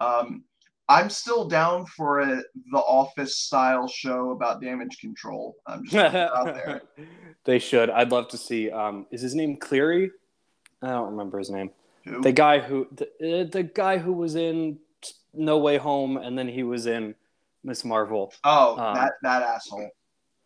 Um, 0.00 0.44
I'm 0.88 1.08
still 1.08 1.48
down 1.48 1.86
for 1.86 2.20
a 2.20 2.42
The 2.70 2.78
Office 2.78 3.36
style 3.36 3.88
show 3.88 4.30
about 4.32 4.60
damage 4.60 4.98
control. 4.98 5.56
I'm 5.66 5.84
just 5.84 6.14
out 6.14 6.46
there. 6.54 6.82
they 7.44 7.58
should. 7.58 7.88
I'd 7.90 8.12
love 8.12 8.28
to 8.28 8.36
see. 8.38 8.70
Um, 8.70 9.06
is 9.10 9.22
his 9.22 9.34
name 9.34 9.56
Cleary? 9.56 10.10
I 10.82 10.88
don't 10.88 11.10
remember 11.12 11.38
his 11.38 11.50
name. 11.50 11.70
Who? 12.04 12.20
The 12.20 12.32
guy 12.32 12.58
who 12.58 12.86
the, 12.92 13.04
uh, 13.06 13.44
the 13.50 13.62
guy 13.62 13.96
who 13.96 14.12
was 14.12 14.34
in 14.34 14.78
No 15.32 15.56
Way 15.58 15.78
Home, 15.78 16.18
and 16.18 16.38
then 16.38 16.48
he 16.48 16.62
was 16.62 16.84
in 16.86 17.14
Miss 17.62 17.82
Marvel. 17.82 18.32
Oh, 18.44 18.76
Um, 18.78 18.94
that 18.94 19.12
that 19.22 19.42
asshole. 19.42 19.88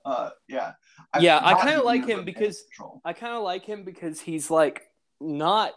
Uh, 0.04 0.30
yeah. 0.46 0.72
Yeah, 1.18 1.40
I 1.42 1.54
kinda 1.60 1.82
like 1.82 2.06
him 2.06 2.24
because- 2.24 2.62
Control. 2.76 3.00
I 3.04 3.12
kind 3.12 3.34
of 3.34 3.42
like 3.42 3.64
him 3.64 3.82
because 3.82 4.20
he's 4.20 4.50
like 4.50 4.82
not 5.20 5.72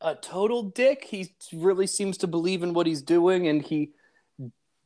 a 0.00 0.16
total 0.16 0.64
dick. 0.64 1.04
He 1.04 1.32
really 1.52 1.86
seems 1.86 2.18
to 2.18 2.26
believe 2.26 2.64
in 2.64 2.74
what 2.74 2.86
he's 2.88 3.02
doing, 3.02 3.46
and 3.46 3.62
he 3.62 3.92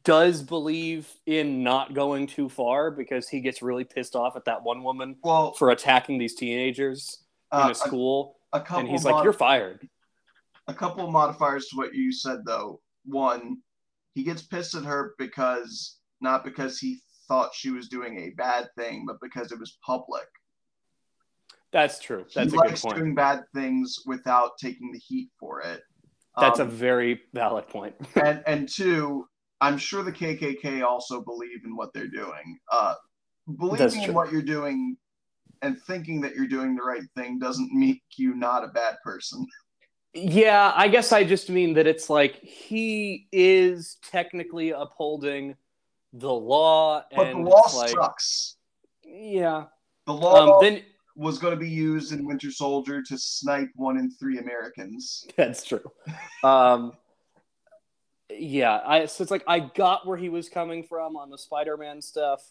does 0.05 0.43
believe 0.43 1.09
in 1.27 1.63
not 1.63 1.95
going 1.95 2.27
too 2.27 2.49
far 2.49 2.91
because 2.91 3.29
he 3.29 3.41
gets 3.41 3.63
really 3.63 3.85
pissed 3.85 4.15
off 4.15 4.37
at 4.37 4.45
that 4.45 4.63
one 4.63 4.83
woman 4.83 5.17
Well, 5.25 5.53
for 5.55 5.71
attacking 5.71 6.19
these 6.19 6.35
teenagers 6.35 7.25
in 7.53 7.59
uh, 7.59 7.71
a 7.71 7.75
school, 7.75 8.37
a, 8.53 8.59
a 8.59 8.79
and 8.79 8.89
he's 8.89 9.05
mod- 9.05 9.15
like, 9.15 9.25
"You're 9.25 9.33
fired." 9.33 9.89
a 10.67 10.73
couple 10.75 11.05
of 11.05 11.11
modifiers 11.11 11.67
to 11.69 11.77
what 11.77 11.95
you 11.95 12.11
said 12.13 12.39
though. 12.47 12.81
One, 13.05 13.59
he 14.15 14.23
gets 14.25 14.43
pissed 14.43 14.75
at 14.75 14.85
her 14.85 15.15
because 15.19 15.99
not 16.21 16.45
because 16.45 16.79
he 16.79 17.01
thought 17.29 17.55
she 17.55 17.71
was 17.71 17.89
doing 17.89 18.19
a 18.19 18.31
bad 18.31 18.69
thing, 18.79 19.05
but 19.07 19.17
because 19.21 19.53
it 19.53 19.59
was 19.59 19.79
public. 19.85 20.27
That's 21.73 21.99
true. 21.99 22.25
That's 22.35 22.53
he 22.53 22.57
a 22.59 22.61
good 22.61 22.69
likes 22.71 22.83
point. 22.83 22.97
doing 22.97 23.15
bad 23.15 23.43
things 23.55 23.99
without 24.07 24.53
taking 24.59 24.93
the 24.93 24.99
heat 24.99 25.29
for 25.41 25.61
it. 25.61 25.83
That's 26.39 26.61
a 26.61 26.63
Um, 26.63 26.71
very 26.71 27.23
valid 27.33 27.67
point. 27.69 27.95
and 28.15 28.43
and 28.47 28.69
two, 28.69 29.27
I'm 29.61 29.79
sure 29.79 30.03
the 30.03 30.13
KKK 30.13 30.85
also 30.85 31.23
believe 31.23 31.65
in 31.65 31.77
what 31.77 31.93
they're 31.93 32.09
doing. 32.09 32.59
Uh, 32.71 32.95
believing 33.59 34.03
in 34.03 34.15
what 34.15 34.33
you're 34.33 34.43
doing 34.43 34.97
and 35.63 35.81
thinking 35.83 36.21
that 36.23 36.35
you're 36.35 36.47
doing 36.47 36.75
the 36.75 36.83
right 36.83 37.03
thing 37.17 37.39
doesn't 37.39 37.71
make 37.79 38.03
you 38.17 38.35
not 38.35 38.65
a 38.65 38.69
bad 38.69 38.97
person. 39.03 39.47
Yeah, 40.13 40.73
I 40.77 40.87
guess 40.89 41.11
I 41.13 41.25
just 41.25 41.51
mean 41.51 41.75
that 41.75 41.87
it's 41.89 42.09
like 42.09 42.37
he 42.37 43.27
is 43.33 43.97
technically 44.11 44.71
upholding 44.71 45.57
the 46.13 46.33
law, 46.33 47.03
But 47.17 47.33
the 47.33 47.39
law 47.39 47.63
like, 47.75 47.91
sucks. 47.91 48.57
yeah. 49.03 49.65
The 50.07 50.13
law 50.13 50.59
Um, 50.59 50.65
then 50.65 50.83
was 51.17 51.39
going 51.39 51.53
to 51.53 51.59
be 51.59 51.69
used 51.69 52.13
in 52.13 52.25
Winter 52.25 52.53
Soldier 52.53 53.03
to 53.03 53.19
snipe 53.19 53.71
one 53.75 53.97
in 53.99 54.11
three 54.13 54.39
Americans. 54.39 55.27
that's 55.37 55.65
true. 55.65 55.81
Um, 56.45 56.93
yeah, 58.31 58.81
I 58.85 59.07
so 59.07 59.23
it's 59.23 59.31
like 59.31 59.45
I 59.47 59.61
got 59.61 60.07
where 60.07 60.17
he 60.17 60.29
was 60.29 60.49
coming 60.49 60.83
from 60.83 61.17
on 61.17 61.31
the 61.31 61.39
Spider-Man 61.39 62.01
stuff. 62.03 62.43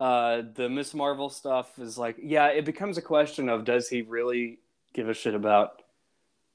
Uh, 0.00 0.42
the 0.54 0.68
Miss 0.68 0.94
Marvel 0.94 1.28
stuff 1.28 1.76
is 1.78 1.98
like, 1.98 2.16
yeah, 2.22 2.46
it 2.48 2.64
becomes 2.64 2.98
a 2.98 3.02
question 3.02 3.48
of 3.48 3.64
does 3.64 3.88
he 3.88 4.02
really 4.02 4.60
give 4.94 5.08
a 5.08 5.14
shit 5.14 5.34
about 5.34 5.82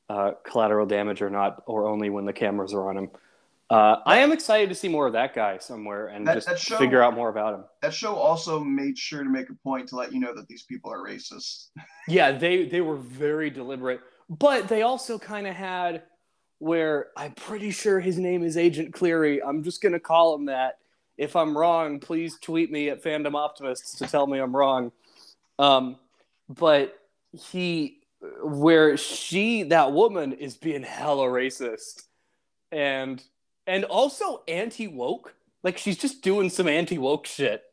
uh, 0.09 0.31
collateral 0.45 0.85
damage 0.85 1.21
or 1.21 1.29
not, 1.29 1.61
or 1.65 1.87
only 1.87 2.09
when 2.09 2.25
the 2.25 2.31
cameras 2.33 2.73
are 2.73 2.89
on 2.89 2.97
him. 2.97 3.09
Uh, 3.69 3.97
I 4.05 4.19
am 4.19 4.31
excited 4.31 4.69
to 4.69 4.75
see 4.75 4.87
more 4.87 5.07
of 5.07 5.13
that 5.13 5.33
guy 5.33 5.57
somewhere 5.57 6.07
and 6.07 6.27
That- 6.27 6.35
just 6.35 6.47
that 6.47 6.59
show- 6.59 6.77
figure 6.77 7.01
out 7.01 7.15
more 7.15 7.29
about 7.29 7.55
him. 7.55 7.63
That 7.81 7.93
show 7.93 8.13
also 8.15 8.59
made 8.59 8.97
sure 8.97 9.23
to 9.23 9.29
make 9.29 9.49
a 9.49 9.55
point 9.55 9.89
to 9.89 9.95
let 9.95 10.13
you 10.13 10.19
know 10.19 10.33
that 10.35 10.47
these 10.47 10.63
people 10.63 10.91
are 10.91 10.99
racist. 10.99 11.69
Yeah, 12.07 12.31
they 12.33 12.67
they 12.67 12.81
were 12.81 12.97
very 12.97 13.49
deliberate, 13.49 14.01
but 14.29 14.67
they 14.67 14.83
also 14.83 15.17
kind 15.17 15.47
of 15.47 15.55
had 15.55 16.03
where 16.59 17.07
I'm 17.17 17.33
pretty 17.33 17.71
sure 17.71 17.99
his 17.99 18.17
name 18.17 18.43
is 18.43 18.57
Agent 18.57 18.93
Cleary. 18.93 19.41
I'm 19.43 19.63
just 19.63 19.81
gonna 19.81 19.99
call 19.99 20.35
him 20.35 20.45
that. 20.45 20.77
If 21.17 21.35
I'm 21.35 21.57
wrong, 21.57 21.99
please 21.99 22.37
tweet 22.39 22.71
me 22.71 22.89
at 22.89 23.03
Fandom 23.03 23.35
Optimists 23.35 23.97
to 23.99 24.07
tell 24.07 24.25
me 24.25 24.39
I'm 24.39 24.55
wrong. 24.55 24.91
Um, 25.59 25.97
but 26.49 26.99
he, 27.31 27.99
where 28.43 28.97
she, 28.97 29.63
that 29.63 29.91
woman, 29.91 30.33
is 30.33 30.55
being 30.55 30.83
hella 30.83 31.27
racist, 31.27 32.03
and 32.71 33.21
and 33.67 33.83
also 33.85 34.41
anti 34.47 34.87
woke. 34.87 35.35
Like 35.63 35.77
she's 35.77 35.97
just 35.97 36.21
doing 36.21 36.49
some 36.49 36.67
anti 36.67 36.97
woke 36.97 37.27
shit 37.27 37.63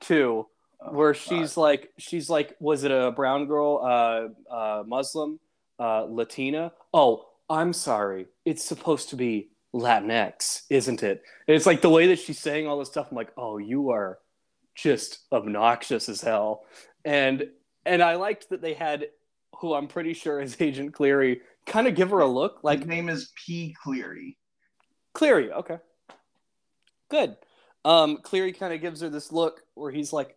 too 0.00 0.46
Oh, 0.82 0.92
where 0.92 1.12
God. 1.12 1.20
she's 1.20 1.56
like 1.56 1.92
she's 1.98 2.30
like 2.30 2.56
was 2.58 2.84
it 2.84 2.90
a 2.90 3.12
brown 3.14 3.46
girl 3.46 3.80
uh 3.84 4.52
uh 4.52 4.82
muslim 4.86 5.38
uh 5.78 6.04
latina 6.04 6.72
oh 6.94 7.26
i'm 7.50 7.72
sorry 7.72 8.26
it's 8.44 8.64
supposed 8.64 9.10
to 9.10 9.16
be 9.16 9.50
latinx 9.74 10.62
isn't 10.70 11.02
it 11.02 11.22
and 11.46 11.54
it's 11.54 11.66
like 11.66 11.82
the 11.82 11.90
way 11.90 12.06
that 12.06 12.18
she's 12.18 12.38
saying 12.38 12.66
all 12.66 12.78
this 12.78 12.88
stuff 12.88 13.08
i'm 13.10 13.16
like 13.16 13.32
oh 13.36 13.58
you 13.58 13.90
are 13.90 14.18
just 14.74 15.20
obnoxious 15.30 16.08
as 16.08 16.22
hell 16.22 16.64
and 17.04 17.46
and 17.84 18.02
i 18.02 18.14
liked 18.14 18.48
that 18.48 18.62
they 18.62 18.72
had 18.74 19.06
who 19.56 19.74
i'm 19.74 19.86
pretty 19.86 20.14
sure 20.14 20.40
is 20.40 20.56
agent 20.60 20.94
cleary 20.94 21.40
kind 21.66 21.86
of 21.86 21.94
give 21.94 22.10
her 22.10 22.20
a 22.20 22.26
look 22.26 22.60
Like 22.62 22.80
His 22.80 22.88
name 22.88 23.08
is 23.08 23.32
P. 23.46 23.74
Cleary. 23.82 24.36
Cleary, 25.14 25.52
okay. 25.52 25.78
Good. 27.10 27.36
Um, 27.84 28.18
Cleary 28.22 28.52
kind 28.52 28.72
of 28.72 28.80
gives 28.80 29.00
her 29.00 29.08
this 29.08 29.32
look 29.32 29.62
where 29.74 29.90
he's 29.90 30.12
like, 30.12 30.36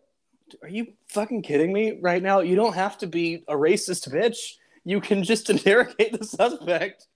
Are 0.62 0.68
you 0.68 0.88
fucking 1.08 1.42
kidding 1.42 1.72
me 1.72 1.98
right 2.00 2.22
now? 2.22 2.40
You 2.40 2.56
don't 2.56 2.74
have 2.74 2.98
to 2.98 3.06
be 3.06 3.44
a 3.48 3.54
racist 3.54 4.12
bitch. 4.12 4.54
You 4.84 5.00
can 5.00 5.24
just 5.24 5.50
interrogate 5.50 6.18
the 6.18 6.24
suspect. 6.24 7.06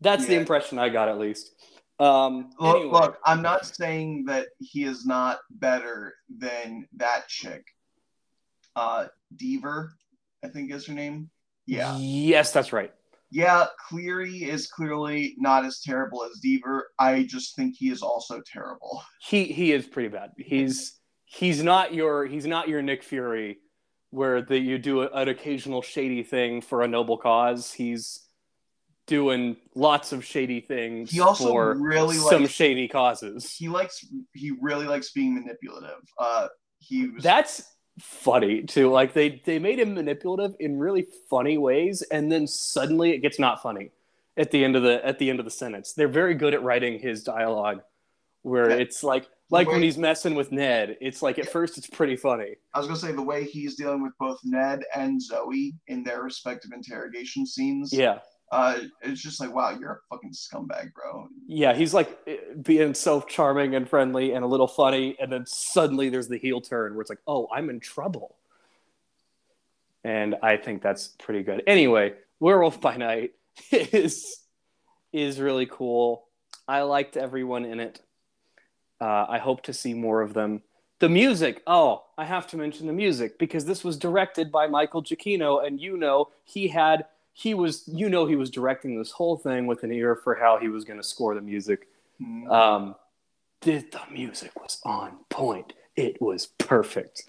That's 0.00 0.26
the 0.26 0.34
impression 0.34 0.78
I 0.78 0.88
got, 0.88 1.08
at 1.08 1.18
least. 1.18 1.54
Um, 1.98 2.50
Look, 2.58 2.76
anyway, 2.76 2.92
look, 2.92 3.18
I'm 3.26 3.42
not 3.42 3.66
saying 3.66 4.24
that 4.24 4.46
he 4.58 4.84
is 4.84 5.04
not 5.04 5.40
better 5.50 6.14
than 6.34 6.88
that 6.96 7.28
chick. 7.28 7.62
Uh, 8.74 9.08
Deever, 9.36 9.90
I 10.42 10.48
think 10.48 10.72
is 10.72 10.86
her 10.86 10.94
name. 10.94 11.28
Yeah. 11.66 11.98
Yes, 11.98 12.52
that's 12.52 12.72
right. 12.72 12.92
Yeah, 13.30 13.66
Cleary 13.88 14.44
is 14.44 14.66
clearly 14.66 15.34
not 15.38 15.64
as 15.64 15.80
terrible 15.80 16.24
as 16.24 16.40
Deever. 16.44 16.84
I 16.98 17.24
just 17.24 17.54
think 17.54 17.76
he 17.76 17.90
is 17.90 18.02
also 18.02 18.40
terrible. 18.44 19.02
He 19.20 19.44
he 19.44 19.70
is 19.70 19.86
pretty 19.86 20.08
bad. 20.08 20.30
He's 20.36 20.98
he's 21.26 21.62
not 21.62 21.94
your 21.94 22.26
he's 22.26 22.46
not 22.46 22.68
your 22.68 22.82
Nick 22.82 23.04
Fury, 23.04 23.58
where 24.10 24.42
that 24.42 24.58
you 24.60 24.78
do 24.78 25.02
a, 25.02 25.06
an 25.08 25.28
occasional 25.28 25.82
shady 25.82 26.22
thing 26.22 26.60
for 26.60 26.82
a 26.82 26.88
noble 26.88 27.16
cause. 27.16 27.72
He's 27.72 28.20
doing 29.06 29.56
lots 29.74 30.12
of 30.12 30.24
shady 30.24 30.60
things 30.60 31.10
He 31.10 31.20
also 31.20 31.48
for 31.48 31.74
really 31.74 32.16
some 32.16 32.42
likes- 32.42 32.52
shady 32.54 32.86
causes. 32.88 33.52
He 33.52 33.68
likes 33.68 34.04
he 34.34 34.52
really 34.60 34.86
likes 34.86 35.10
being 35.10 35.34
manipulative. 35.34 36.00
Uh, 36.18 36.48
he 36.78 37.08
was 37.08 37.22
That's 37.22 37.62
funny 37.98 38.62
too. 38.62 38.90
Like 38.90 39.12
they 39.12 39.42
they 39.44 39.58
made 39.58 39.78
him 39.78 39.94
manipulative 39.94 40.54
in 40.60 40.78
really 40.78 41.06
funny 41.28 41.58
ways, 41.58 42.02
and 42.02 42.30
then 42.30 42.46
suddenly 42.46 43.10
it 43.12 43.18
gets 43.18 43.38
not 43.38 43.62
funny 43.62 43.90
at 44.36 44.50
the 44.52 44.64
end 44.64 44.76
of 44.76 44.82
the 44.82 45.04
at 45.04 45.18
the 45.18 45.28
end 45.30 45.38
of 45.40 45.44
the 45.44 45.50
sentence. 45.50 45.92
They're 45.92 46.08
very 46.08 46.34
good 46.34 46.54
at 46.54 46.62
writing 46.62 46.98
his 46.98 47.22
dialogue, 47.24 47.82
where 48.42 48.70
it's 48.70 49.02
like 49.02 49.28
like 49.50 49.68
when 49.68 49.82
he's 49.82 49.98
messing 49.98 50.34
with 50.34 50.52
Ned. 50.52 50.96
It's 51.00 51.22
like 51.22 51.38
at 51.38 51.48
first 51.48 51.76
it's 51.76 51.88
pretty 51.88 52.16
funny. 52.16 52.54
I 52.74 52.78
was 52.78 52.86
gonna 52.86 52.98
say 52.98 53.12
the 53.12 53.22
way 53.22 53.44
he's 53.44 53.74
dealing 53.74 54.02
with 54.02 54.12
both 54.18 54.38
Ned 54.44 54.84
and 54.94 55.20
Zoe 55.20 55.74
in 55.88 56.04
their 56.04 56.22
respective 56.22 56.72
interrogation 56.72 57.46
scenes. 57.46 57.92
Yeah. 57.92 58.20
Uh, 58.52 58.80
it's 59.02 59.20
just 59.20 59.38
like, 59.38 59.54
wow, 59.54 59.70
you're 59.78 59.92
a 59.92 60.14
fucking 60.14 60.32
scumbag, 60.32 60.92
bro. 60.92 61.28
Yeah, 61.46 61.72
he's 61.72 61.94
like 61.94 62.18
eh, 62.26 62.36
being 62.60 62.94
so 62.94 63.20
charming 63.20 63.76
and 63.76 63.88
friendly 63.88 64.32
and 64.32 64.44
a 64.44 64.48
little 64.48 64.66
funny, 64.66 65.16
and 65.20 65.32
then 65.32 65.46
suddenly 65.46 66.08
there's 66.08 66.26
the 66.26 66.38
heel 66.38 66.60
turn 66.60 66.94
where 66.94 67.00
it's 67.00 67.10
like, 67.10 67.20
oh, 67.28 67.48
I'm 67.52 67.70
in 67.70 67.78
trouble. 67.78 68.36
And 70.02 70.34
I 70.42 70.56
think 70.56 70.82
that's 70.82 71.08
pretty 71.08 71.44
good. 71.44 71.62
Anyway, 71.66 72.14
Werewolf 72.40 72.80
by 72.80 72.96
Night 72.96 73.32
is 73.70 74.40
is 75.12 75.40
really 75.40 75.66
cool. 75.66 76.26
I 76.66 76.82
liked 76.82 77.16
everyone 77.16 77.64
in 77.64 77.78
it. 77.78 78.00
Uh, 79.00 79.26
I 79.28 79.38
hope 79.38 79.62
to 79.64 79.72
see 79.72 79.94
more 79.94 80.20
of 80.20 80.34
them. 80.34 80.62
The 80.98 81.08
music, 81.08 81.62
oh, 81.66 82.04
I 82.18 82.26
have 82.26 82.46
to 82.48 82.56
mention 82.56 82.86
the 82.86 82.92
music 82.92 83.38
because 83.38 83.64
this 83.64 83.82
was 83.82 83.96
directed 83.96 84.52
by 84.52 84.66
Michael 84.66 85.02
Giacchino, 85.02 85.66
and 85.66 85.80
you 85.80 85.96
know 85.96 86.28
he 86.44 86.68
had 86.68 87.06
he 87.32 87.54
was 87.54 87.84
you 87.86 88.10
know 88.10 88.26
he 88.26 88.36
was 88.36 88.50
directing 88.50 88.98
this 88.98 89.10
whole 89.10 89.38
thing 89.38 89.66
with 89.66 89.82
an 89.82 89.92
ear 89.92 90.14
for 90.14 90.34
how 90.34 90.58
he 90.58 90.68
was 90.68 90.84
going 90.84 90.98
to 90.98 91.06
score 91.06 91.34
the 91.34 91.40
music. 91.40 91.88
Hmm. 92.18 92.50
Um, 92.50 92.94
the, 93.62 93.78
the 93.78 94.00
music 94.10 94.60
was 94.60 94.80
on 94.84 95.18
point. 95.30 95.72
It 95.96 96.20
was 96.20 96.46
perfect. 96.46 97.24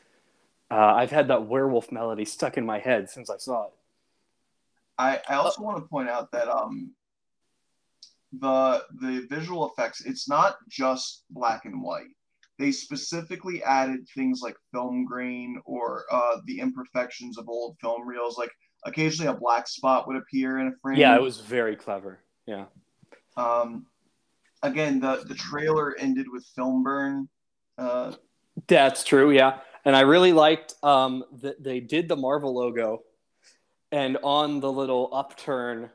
Uh, 0.69 0.75
I've 0.75 1.11
had 1.11 1.27
that 1.27 1.47
werewolf 1.47 1.91
melody 1.91 2.25
stuck 2.25 2.57
in 2.57 2.65
my 2.65 2.79
head 2.79 3.09
since 3.09 3.29
I 3.29 3.37
saw 3.37 3.65
it. 3.65 3.73
I, 4.97 5.19
I 5.27 5.35
also 5.35 5.61
want 5.61 5.77
to 5.77 5.87
point 5.87 6.09
out 6.09 6.31
that 6.31 6.47
um 6.47 6.91
the 8.39 8.83
the 9.01 9.27
visual 9.29 9.69
effects 9.69 10.05
it's 10.05 10.29
not 10.29 10.55
just 10.69 11.25
black 11.29 11.65
and 11.65 11.81
white. 11.81 12.07
They 12.59 12.71
specifically 12.71 13.63
added 13.63 14.07
things 14.15 14.41
like 14.41 14.55
film 14.71 15.05
grain 15.05 15.59
or 15.65 16.05
uh, 16.11 16.37
the 16.45 16.59
imperfections 16.59 17.37
of 17.37 17.49
old 17.49 17.75
film 17.81 18.07
reels. 18.07 18.37
Like 18.37 18.51
occasionally 18.85 19.31
a 19.31 19.33
black 19.33 19.67
spot 19.67 20.07
would 20.07 20.15
appear 20.15 20.59
in 20.59 20.67
a 20.67 20.71
frame. 20.81 20.97
Yeah, 20.97 21.15
it 21.15 21.21
was 21.21 21.39
very 21.39 21.75
clever. 21.75 22.19
Yeah. 22.45 22.65
Um, 23.35 23.85
again, 24.63 24.99
the 24.99 25.23
the 25.27 25.35
trailer 25.35 25.97
ended 25.97 26.27
with 26.31 26.45
film 26.55 26.83
burn. 26.83 27.27
Uh, 27.77 28.13
That's 28.67 29.03
true, 29.03 29.31
yeah. 29.31 29.59
And 29.85 29.95
I 29.95 30.01
really 30.01 30.33
liked 30.33 30.75
um, 30.83 31.23
that 31.41 31.63
they 31.63 31.79
did 31.79 32.07
the 32.07 32.15
Marvel 32.15 32.53
logo, 32.53 33.01
and 33.91 34.17
on 34.23 34.59
the 34.59 34.71
little 34.71 35.09
upturn, 35.11 35.89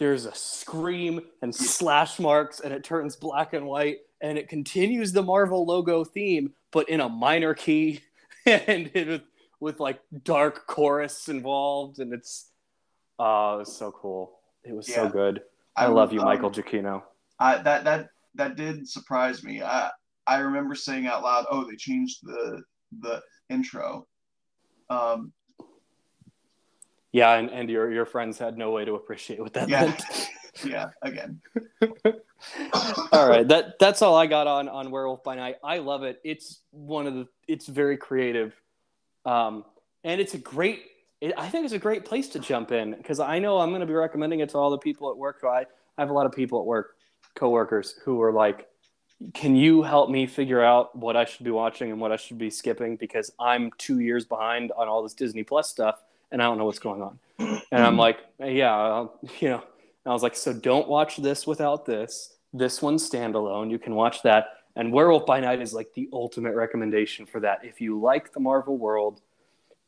there's 0.00 0.24
a 0.24 0.34
scream 0.34 1.20
and 1.42 1.54
slash 1.54 2.18
marks, 2.18 2.60
and 2.60 2.72
it 2.72 2.82
turns 2.82 3.16
black 3.16 3.52
and 3.52 3.66
white, 3.66 3.98
and 4.22 4.38
it 4.38 4.48
continues 4.48 5.12
the 5.12 5.22
Marvel 5.22 5.66
logo 5.66 6.04
theme, 6.04 6.54
but 6.72 6.88
in 6.88 7.00
a 7.00 7.08
minor 7.08 7.52
key, 7.52 8.00
and 8.46 8.90
it, 8.94 9.06
with, 9.06 9.22
with 9.60 9.78
like 9.78 10.00
dark 10.24 10.66
chorus 10.66 11.28
involved, 11.28 11.98
and 11.98 12.14
it's 12.14 12.50
oh, 13.18 13.56
it 13.56 13.58
was 13.58 13.76
so 13.76 13.92
cool. 13.92 14.40
It 14.64 14.74
was 14.74 14.92
so 14.92 15.04
Yeah. 15.04 15.10
good. 15.10 15.42
I, 15.76 15.86
love 15.86 16.14
you, 16.14 16.20
um, 16.20 16.24
Michael 16.24 16.50
Giacchino. 16.50 17.02
I, 17.38 17.58
that 17.58 17.84
that 17.84 18.08
that 18.36 18.56
did 18.56 18.88
surprise 18.88 19.44
me. 19.44 19.62
I 19.62 19.90
I 20.26 20.38
remember 20.38 20.74
saying 20.74 21.08
out 21.08 21.22
loud, 21.22 21.44
"Oh, 21.50 21.64
they 21.68 21.76
changed 21.76 22.20
the 22.22 22.62
the 23.00 23.22
intro." 23.50 24.06
Um, 24.88 25.34
Yeah, 27.12 27.34
and, 27.34 27.50
and 27.50 27.68
your 27.68 27.90
your 27.92 28.06
friends 28.06 28.38
had 28.38 28.56
no 28.56 28.70
way 28.70 28.84
to 28.84 28.94
appreciate 28.94 29.40
what 29.40 29.52
that 29.54 29.68
Yeah. 29.68 29.86
meant. 29.86 30.04
yeah, 30.64 30.90
again, 31.02 31.40
all 33.12 33.28
right, 33.28 33.46
that 33.48 33.78
that's 33.78 34.02
all 34.02 34.16
I 34.16 34.26
got 34.26 34.46
on 34.46 34.68
on 34.68 34.90
Werewolf 34.90 35.22
by 35.24 35.34
Night. 35.36 35.56
I 35.64 35.78
love 35.78 36.02
it. 36.02 36.20
It's 36.24 36.60
one 36.70 37.06
of 37.06 37.14
the. 37.14 37.26
It's 37.48 37.66
very 37.66 37.96
creative, 37.96 38.54
um, 39.24 39.64
and 40.04 40.20
it's 40.20 40.34
a 40.34 40.38
great. 40.38 40.82
It, 41.20 41.34
I 41.36 41.48
think 41.48 41.64
it's 41.64 41.74
a 41.74 41.78
great 41.78 42.04
place 42.04 42.28
to 42.30 42.38
jump 42.38 42.72
in 42.72 42.92
because 42.92 43.20
I 43.20 43.38
know 43.38 43.58
I'm 43.58 43.70
going 43.70 43.80
to 43.80 43.86
be 43.86 43.92
recommending 43.92 44.40
it 44.40 44.48
to 44.50 44.58
all 44.58 44.70
the 44.70 44.78
people 44.78 45.10
at 45.10 45.16
work. 45.16 45.40
I, 45.44 45.66
I 45.98 46.02
have 46.02 46.10
a 46.10 46.14
lot 46.14 46.26
of 46.26 46.32
people 46.32 46.60
at 46.60 46.66
work, 46.66 46.96
coworkers 47.34 47.94
who 48.04 48.22
are 48.22 48.32
like, 48.32 48.68
"Can 49.34 49.54
you 49.56 49.82
help 49.82 50.10
me 50.10 50.26
figure 50.26 50.62
out 50.62 50.96
what 50.96 51.16
I 51.16 51.24
should 51.24 51.44
be 51.44 51.50
watching 51.50 51.90
and 51.90 52.00
what 52.00 52.10
I 52.12 52.16
should 52.16 52.38
be 52.38 52.50
skipping 52.50 52.96
because 52.96 53.30
I'm 53.38 53.70
two 53.78 54.00
years 54.00 54.24
behind 54.24 54.72
on 54.76 54.88
all 54.88 55.02
this 55.02 55.14
Disney 55.14 55.42
Plus 55.42 55.68
stuff 55.68 56.02
and 56.32 56.42
I 56.42 56.46
don't 56.46 56.58
know 56.58 56.64
what's 56.64 56.78
going 56.78 57.02
on." 57.02 57.18
And 57.38 57.84
I'm 57.84 57.96
like, 57.96 58.18
"Yeah, 58.38 58.74
I'll, 58.74 59.18
you 59.40 59.48
know." 59.48 59.62
I 60.06 60.12
was 60.12 60.22
like, 60.22 60.34
so 60.34 60.52
don't 60.52 60.88
watch 60.88 61.18
this 61.18 61.46
without 61.46 61.84
this. 61.84 62.34
This 62.52 62.80
one's 62.80 63.08
standalone. 63.08 63.70
You 63.70 63.78
can 63.78 63.94
watch 63.94 64.22
that. 64.22 64.48
And 64.74 64.92
Werewolf 64.92 65.26
by 65.26 65.40
Night 65.40 65.60
is 65.60 65.74
like 65.74 65.92
the 65.94 66.08
ultimate 66.12 66.54
recommendation 66.54 67.26
for 67.26 67.40
that. 67.40 67.64
If 67.64 67.80
you 67.80 68.00
like 68.00 68.32
the 68.32 68.40
Marvel 68.40 68.78
world, 68.78 69.20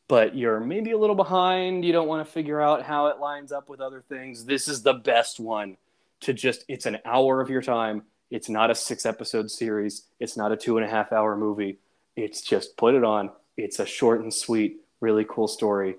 but 0.07 0.35
you're 0.35 0.59
maybe 0.59 0.91
a 0.91 0.97
little 0.97 1.15
behind, 1.15 1.83
you 1.83 1.91
don't 1.91 2.07
want 2.07 2.25
to 2.25 2.31
figure 2.31 2.61
out 2.61 2.83
how 2.83 3.07
it 3.07 3.19
lines 3.19 3.51
up 3.51 3.69
with 3.69 3.81
other 3.81 4.01
things, 4.01 4.45
this 4.45 4.67
is 4.67 4.83
the 4.83 4.93
best 4.93 5.39
one 5.39 5.77
to 6.21 6.31
just, 6.31 6.63
it's 6.67 6.85
an 6.85 6.99
hour 7.05 7.41
of 7.41 7.49
your 7.49 7.61
time. 7.61 8.03
It's 8.29 8.49
not 8.49 8.69
a 8.69 8.75
six 8.75 9.05
episode 9.05 9.49
series, 9.49 10.03
it's 10.19 10.37
not 10.37 10.51
a 10.51 10.57
two 10.57 10.77
and 10.77 10.85
a 10.85 10.89
half 10.89 11.11
hour 11.11 11.35
movie. 11.35 11.79
It's 12.15 12.41
just 12.41 12.77
put 12.77 12.93
it 12.93 13.03
on. 13.03 13.31
It's 13.57 13.79
a 13.79 13.85
short 13.85 14.21
and 14.21 14.33
sweet, 14.33 14.77
really 15.01 15.25
cool 15.27 15.47
story. 15.47 15.95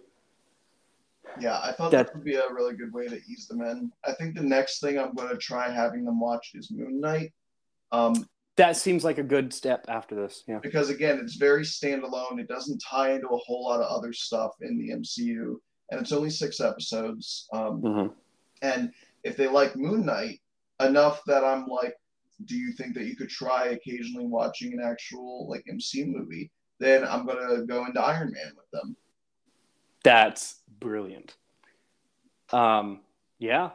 Yeah, 1.41 1.61
I 1.63 1.73
thought 1.73 1.91
That- 1.91 2.07
that, 2.09 2.15
would 2.15 2.25
be 2.25 2.35
a 2.37 2.49
really 2.53 2.75
good 2.75 2.93
way 2.93 3.09
to 3.09 3.17
ease 3.29 3.47
them 3.49 3.63
in. 3.63 3.91
I 4.05 4.13
think 4.13 4.35
the 4.35 4.43
next 4.43 4.81
thing 4.81 4.99
I'm 4.99 5.15
going 5.15 5.29
to 5.31 5.37
try 5.37 5.69
having 5.71 6.05
them 6.05 6.21
watch 6.21 6.53
is 6.55 6.71
Moon 6.71 7.01
Knight. 7.01 7.33
Um, 7.93 8.29
That 8.57 8.77
seems 8.77 9.03
like 9.05 9.19
a 9.19 9.23
good 9.23 9.53
step 9.53 9.85
after 9.89 10.15
this. 10.15 10.45
Yeah. 10.47 10.59
because 10.61 10.89
again, 10.91 11.19
it's 11.19 11.35
very 11.37 11.63
standalone. 11.63 12.39
It 12.41 12.47
doesn't 12.49 12.79
tie 12.79 13.13
into 13.15 13.29
a 13.29 13.37
whole 13.37 13.65
lot 13.65 13.81
of 13.81 13.87
other 13.91 14.13
stuff 14.13 14.53
in 14.61 14.79
the 14.79 14.91
MCU, 14.91 15.61
and 15.91 16.01
it's 16.01 16.13
only 16.13 16.31
six 16.31 16.61
episodes. 16.61 17.49
Um, 17.53 17.81
hmm 17.81 18.07
And 18.63 18.93
if 19.25 19.37
they 19.37 19.49
like 19.49 19.77
Moon 19.77 20.05
Knight 20.07 20.41
enough 20.81 21.23
that 21.27 21.45
I'm 21.45 21.67
like, 21.67 21.97
do 22.47 22.57
you 22.57 22.73
think 22.73 22.95
that 22.95 23.05
you 23.07 23.17
could 23.17 23.29
try 23.29 23.67
occasionally 23.69 24.27
watching 24.27 24.73
an 24.73 24.81
actual 24.81 25.49
like 25.49 25.65
MC 25.69 26.05
movie? 26.05 26.51
Then 26.81 27.05
I'm 27.05 27.27
gonna 27.27 27.65
go 27.65 27.87
into 27.87 28.01
Iron 28.01 28.33
Man 28.33 28.53
with 28.57 28.71
them. 28.73 28.97
That's 30.05 30.61
brilliant. 30.79 31.35
Um, 32.53 33.01
yeah. 33.39 33.71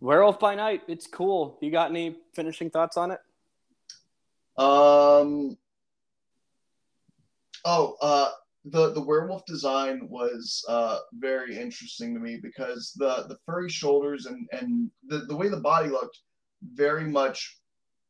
Werewolf 0.00 0.38
by 0.38 0.54
Night, 0.54 0.82
it's 0.86 1.06
cool. 1.06 1.56
You 1.62 1.70
got 1.70 1.88
any 1.88 2.16
finishing 2.34 2.68
thoughts 2.68 2.98
on 2.98 3.12
it? 3.12 3.20
Um. 4.58 5.56
Oh, 7.64 7.96
uh, 8.02 8.30
the 8.66 8.92
the 8.92 9.00
werewolf 9.00 9.44
design 9.46 10.06
was 10.08 10.64
uh 10.68 10.98
very 11.14 11.56
interesting 11.56 12.14
to 12.14 12.20
me 12.20 12.38
because 12.42 12.92
the 12.96 13.24
the 13.28 13.36
furry 13.46 13.68
shoulders 13.68 14.26
and 14.26 14.46
and 14.52 14.90
the 15.08 15.18
the 15.20 15.36
way 15.36 15.48
the 15.48 15.60
body 15.60 15.88
looked 15.88 16.18
very 16.74 17.04
much 17.04 17.58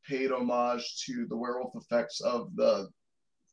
paid 0.07 0.31
homage 0.31 1.03
to 1.05 1.27
the 1.29 1.37
werewolf 1.37 1.75
effects 1.77 2.21
of 2.21 2.55
the 2.57 2.89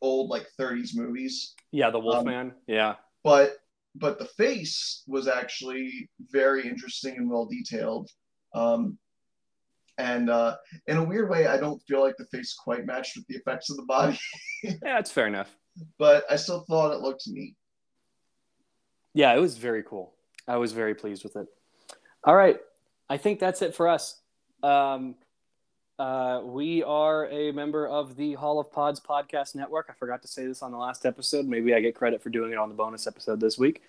old 0.02 0.30
like 0.30 0.48
30s 0.60 0.96
movies. 0.96 1.56
Yeah, 1.72 1.92
the 1.92 2.00
Wolfman. 2.00 2.54
yeah. 2.68 2.96
But 3.23 3.57
but 3.95 4.17
the 4.19 4.25
face 4.25 5.03
was 5.07 5.27
actually 5.27 6.10
very 6.31 6.65
interesting 6.67 7.15
and 7.17 7.29
well 7.29 7.45
detailed 7.45 8.10
um 8.55 8.97
and 9.97 10.29
uh 10.29 10.55
in 10.88 10.97
a 10.97 11.03
weird 11.03 11.29
way 11.29 11.47
i 11.47 11.57
don't 11.57 11.81
feel 11.88 12.01
like 12.01 12.15
the 12.17 12.25
face 12.25 12.53
quite 12.55 12.86
matched 12.86 13.15
with 13.17 13.25
the 13.27 13.36
effects 13.36 13.69
of 13.69 13.77
the 13.77 13.84
body 13.84 14.17
Yeah, 14.63 14.99
it's 14.99 15.12
fair 15.12 15.27
enough. 15.27 15.49
but 15.99 16.23
i 16.29 16.36
still 16.38 16.65
thought 16.69 16.93
it 16.93 17.01
looked 17.01 17.23
neat 17.27 17.55
Yeah, 19.13 19.34
it 19.36 19.39
was 19.41 19.57
very 19.57 19.84
cool. 19.84 20.13
I 20.47 20.55
was 20.57 20.71
very 20.71 20.95
pleased 20.95 21.23
with 21.23 21.36
it. 21.36 21.47
All 22.23 22.36
right. 22.36 22.57
I 23.10 23.17
think 23.17 23.39
that's 23.39 23.62
it 23.62 23.75
for 23.75 23.89
us. 23.89 24.15
Um, 24.63 25.15
uh, 26.02 26.42
we 26.44 26.82
are 26.82 27.28
a 27.30 27.52
member 27.52 27.88
of 27.88 28.16
the 28.16 28.34
Hall 28.34 28.60
of 28.60 28.72
Pods 28.72 29.00
podcast 29.00 29.54
network. 29.54 29.86
I 29.88 29.94
forgot 29.94 30.24
to 30.24 30.28
say 30.28 30.48
this 30.48 30.64
on 30.64 30.72
the 30.72 30.78
last 30.78 31.06
episode. 31.06 31.46
Maybe 31.46 31.76
I 31.76 31.80
get 31.80 31.94
credit 31.94 32.24
for 32.24 32.32
doing 32.32 32.52
it 32.52 32.58
on 32.58 32.70
the 32.70 32.76
bonus 32.76 33.06
episode 33.06 33.40
this 33.40 33.60
week. 33.60 33.84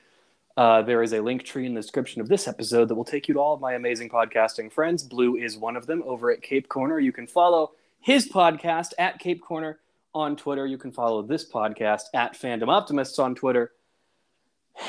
Uh, 0.55 0.83
there 0.83 1.03
is 1.03 1.14
a 1.14 1.22
link 1.22 1.42
tree 1.42 1.64
in 1.64 1.72
the 1.72 1.81
description 1.81 2.20
of 2.20 2.29
this 2.29 2.46
episode 2.46 2.88
that 2.88 2.96
will 2.96 3.07
take 3.07 3.29
you 3.29 3.35
to 3.35 3.40
all 3.40 3.55
of 3.55 3.62
my 3.62 3.72
amazing 3.72 4.11
podcasting 4.11 4.70
friends. 4.70 5.03
Blue 5.03 5.37
is 5.37 5.57
one 5.57 5.75
of 5.75 5.87
them 5.87 6.03
over 6.05 6.31
at 6.31 6.42
Cape 6.42 6.68
Corner. 6.68 6.98
You 7.01 7.12
can 7.12 7.27
follow 7.27 7.70
his 7.98 8.29
podcast 8.29 8.92
at 8.98 9.18
Cape 9.18 9.40
Corner 9.40 9.79
on 10.14 10.37
Twitter. 10.37 10.66
You 10.66 10.77
can 10.77 10.92
follow 10.92 11.22
this 11.22 11.51
podcast 11.51 12.03
at 12.12 12.35
Fandom 12.38 12.68
Optimists 12.68 13.18
on 13.18 13.35
Twitter. 13.35 13.72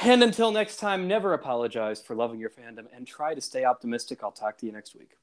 And 0.01 0.21
until 0.23 0.51
next 0.51 0.75
time, 0.75 1.07
never 1.07 1.31
apologize 1.31 2.01
for 2.01 2.17
loving 2.17 2.41
your 2.41 2.49
fandom 2.49 2.87
and 2.93 3.07
try 3.07 3.33
to 3.33 3.39
stay 3.39 3.63
optimistic. 3.63 4.25
I'll 4.25 4.33
talk 4.33 4.57
to 4.57 4.65
you 4.65 4.73
next 4.73 4.93
week. 4.93 5.15